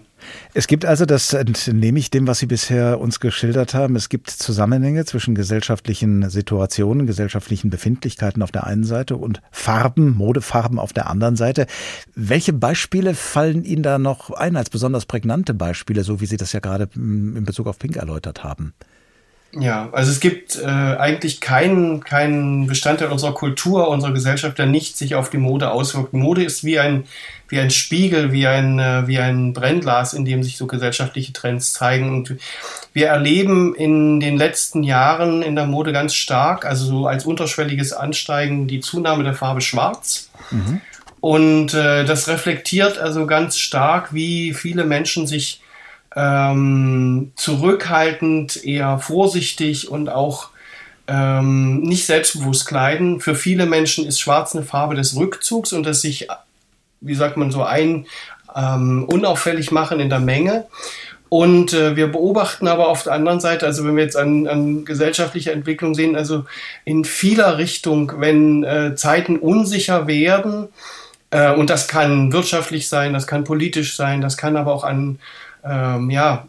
[0.54, 4.30] Es gibt also, das entnehme ich dem, was Sie bisher uns geschildert haben, es gibt
[4.30, 11.10] Zusammenhänge zwischen gesellschaftlichen Situationen, gesellschaftlichen Befindlichkeiten auf der einen Seite und Farben, Modefarben auf der
[11.10, 11.68] anderen Seite.
[12.16, 16.54] Welche Beispiele fallen Ihnen da noch ein als besonders prägnante Beispiele, so wie Sie das
[16.54, 18.74] ja gerade hm, in Bezug auf Pink erläutert haben?
[19.54, 24.98] Ja, also es gibt äh, eigentlich keinen, keinen Bestandteil unserer Kultur, unserer Gesellschaft, der nicht
[24.98, 26.14] sich auf die Mode auswirkt.
[26.14, 27.04] Mode ist wie ein,
[27.50, 31.74] wie ein Spiegel, wie ein, äh, wie ein Brennglas, in dem sich so gesellschaftliche Trends
[31.74, 32.16] zeigen.
[32.16, 32.38] Und
[32.94, 37.92] wir erleben in den letzten Jahren in der Mode ganz stark, also so als unterschwelliges
[37.92, 40.30] Ansteigen, die Zunahme der Farbe Schwarz.
[40.52, 40.80] Mhm.
[41.20, 45.61] Und äh, das reflektiert also ganz stark, wie viele Menschen sich
[46.16, 50.50] ähm, zurückhaltend, eher vorsichtig und auch
[51.08, 53.20] ähm, nicht selbstbewusst kleiden.
[53.20, 56.28] Für viele Menschen ist schwarz eine Farbe des Rückzugs und das sich,
[57.00, 58.06] wie sagt man so, ein
[58.56, 60.66] ähm, unauffällig machen in der Menge.
[61.30, 64.84] Und äh, wir beobachten aber auf der anderen Seite, also wenn wir jetzt an, an
[64.84, 66.44] gesellschaftliche Entwicklung sehen, also
[66.84, 70.68] in vieler Richtung, wenn äh, Zeiten unsicher werden,
[71.30, 75.20] äh, und das kann wirtschaftlich sein, das kann politisch sein, das kann aber auch an
[75.64, 76.48] ähm, ja,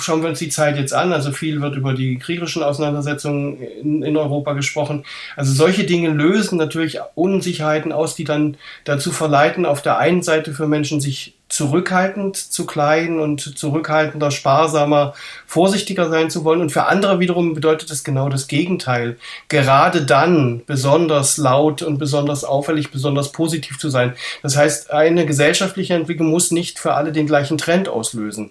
[0.00, 1.12] schauen wir uns die Zeit jetzt an.
[1.12, 5.04] Also viel wird über die kriegerischen Auseinandersetzungen in, in, Europa gesprochen.
[5.36, 10.54] Also solche Dinge lösen natürlich Unsicherheiten aus, die dann dazu verleiten, auf der einen Seite
[10.54, 15.14] für Menschen sich zurückhaltend zu kleiden und zurückhaltender, sparsamer,
[15.46, 16.60] vorsichtiger sein zu wollen.
[16.60, 19.16] Und für andere wiederum bedeutet es genau das Gegenteil.
[19.48, 24.14] Gerade dann besonders laut und besonders auffällig, besonders positiv zu sein.
[24.42, 28.50] Das heißt, eine gesellschaftliche Entwicklung muss nicht für alle den gleichen Trend auslösen.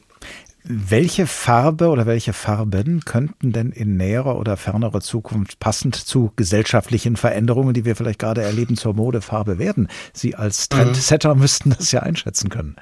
[0.70, 7.16] Welche Farbe oder welche Farben könnten denn in näherer oder fernerer Zukunft passend zu gesellschaftlichen
[7.16, 9.88] Veränderungen, die wir vielleicht gerade erleben, zur Modefarbe werden?
[10.12, 11.42] Sie als Trendsetter mhm.
[11.42, 12.76] müssten das ja einschätzen können.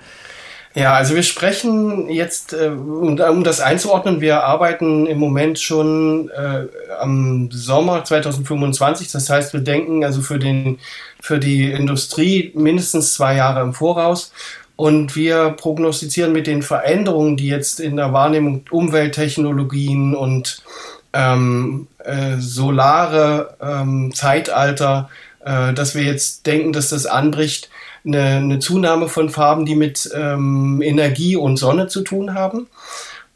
[0.73, 6.65] Ja, also wir sprechen jetzt, äh, um das einzuordnen, wir arbeiten im Moment schon äh,
[6.99, 9.11] am Sommer 2025.
[9.11, 10.79] Das heißt, wir denken also für, den,
[11.21, 14.33] für die Industrie mindestens zwei Jahre im Voraus.
[14.75, 20.63] Und wir prognostizieren mit den Veränderungen, die jetzt in der Wahrnehmung Umwelttechnologien und
[21.13, 25.09] ähm, äh, solare ähm, Zeitalter,
[25.45, 27.69] äh, dass wir jetzt denken, dass das anbricht,
[28.05, 32.67] eine, eine Zunahme von Farben, die mit ähm, Energie und Sonne zu tun haben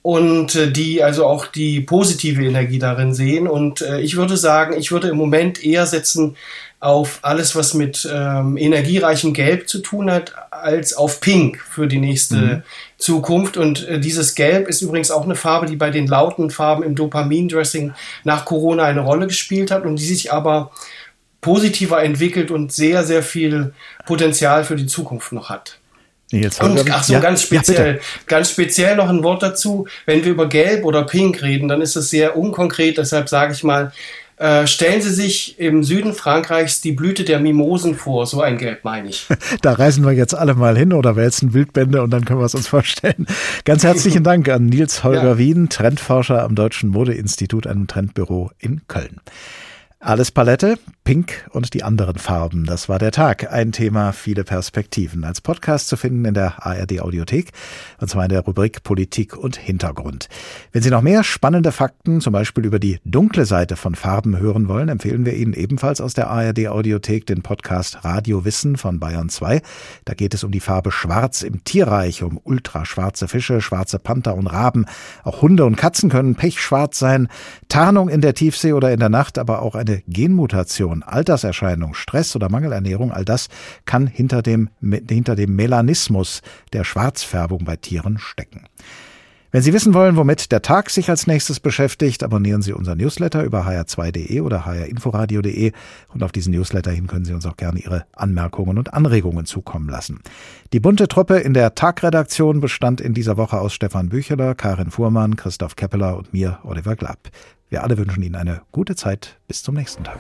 [0.01, 3.47] und äh, die also auch die positive Energie darin sehen.
[3.47, 6.35] Und äh, ich würde sagen, ich würde im Moment eher setzen
[6.79, 11.99] auf alles, was mit ähm, energiereichem Gelb zu tun hat, als auf Pink für die
[11.99, 12.63] nächste mhm.
[12.97, 13.57] Zukunft.
[13.57, 16.95] Und äh, dieses Gelb ist übrigens auch eine Farbe, die bei den lauten Farben im
[16.95, 20.71] Dopamindressing nach Corona eine Rolle gespielt hat und die sich aber
[21.41, 23.73] positiver entwickelt und sehr, sehr viel
[24.05, 25.79] Potenzial für die Zukunft noch hat.
[26.31, 29.87] Jetzt und ach so, ja, ganz speziell, ja, ganz speziell noch ein Wort dazu.
[30.05, 32.99] Wenn wir über Gelb oder Pink reden, dann ist es sehr unkonkret.
[32.99, 33.91] Deshalb sage ich mal,
[34.39, 38.25] äh, stellen Sie sich im Süden Frankreichs die Blüte der Mimosen vor.
[38.25, 39.27] So ein Gelb meine ich.
[39.61, 42.55] Da reisen wir jetzt alle mal hin oder wälzen Wildbände und dann können wir es
[42.55, 43.27] uns vorstellen.
[43.65, 45.37] Ganz herzlichen Dank an Nils Holger ja.
[45.37, 49.19] Wien, Trendforscher am Deutschen Modeinstitut, einem Trendbüro in Köln.
[50.01, 52.63] Alles Palette, Pink und die anderen Farben.
[52.63, 53.51] Das war der Tag.
[53.51, 55.25] Ein Thema, viele Perspektiven.
[55.25, 57.51] Als Podcast zu finden in der ARD Audiothek.
[57.99, 60.29] Und zwar in der Rubrik Politik und Hintergrund.
[60.71, 64.69] Wenn Sie noch mehr spannende Fakten, zum Beispiel über die dunkle Seite von Farben hören
[64.69, 69.27] wollen, empfehlen wir Ihnen ebenfalls aus der ARD Audiothek den Podcast Radio Wissen von Bayern
[69.27, 69.61] 2.
[70.05, 74.47] Da geht es um die Farbe Schwarz im Tierreich, um ultraschwarze Fische, schwarze Panther und
[74.47, 74.85] Raben.
[75.25, 77.27] Auch Hunde und Katzen können pechschwarz sein.
[77.67, 82.49] Tarnung in der Tiefsee oder in der Nacht, aber auch eine Genmutation, Alterserscheinung, Stress oder
[82.49, 83.49] Mangelernährung, all das
[83.85, 86.41] kann hinter dem, hinter dem Melanismus
[86.73, 88.65] der Schwarzfärbung bei Tieren stecken.
[89.51, 93.43] Wenn Sie wissen wollen, womit der Tag sich als nächstes beschäftigt, abonnieren Sie unser Newsletter
[93.43, 95.71] über hr2.de oder hrinforadio.de
[96.13, 99.89] und auf diesen Newsletter hin können Sie uns auch gerne Ihre Anmerkungen und Anregungen zukommen
[99.89, 100.19] lassen.
[100.71, 105.35] Die bunte Truppe in der Tagredaktion bestand in dieser Woche aus Stefan Bücheler, Karin Fuhrmann,
[105.35, 107.29] Christoph Keppeler und mir, Oliver Glapp.
[107.69, 109.39] Wir alle wünschen Ihnen eine gute Zeit.
[109.47, 110.17] Bis zum nächsten Tag.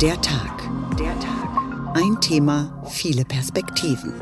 [0.00, 0.68] Der Tag.
[0.98, 1.94] Der Tag.
[1.94, 4.12] Ein Thema, viele Perspektiven.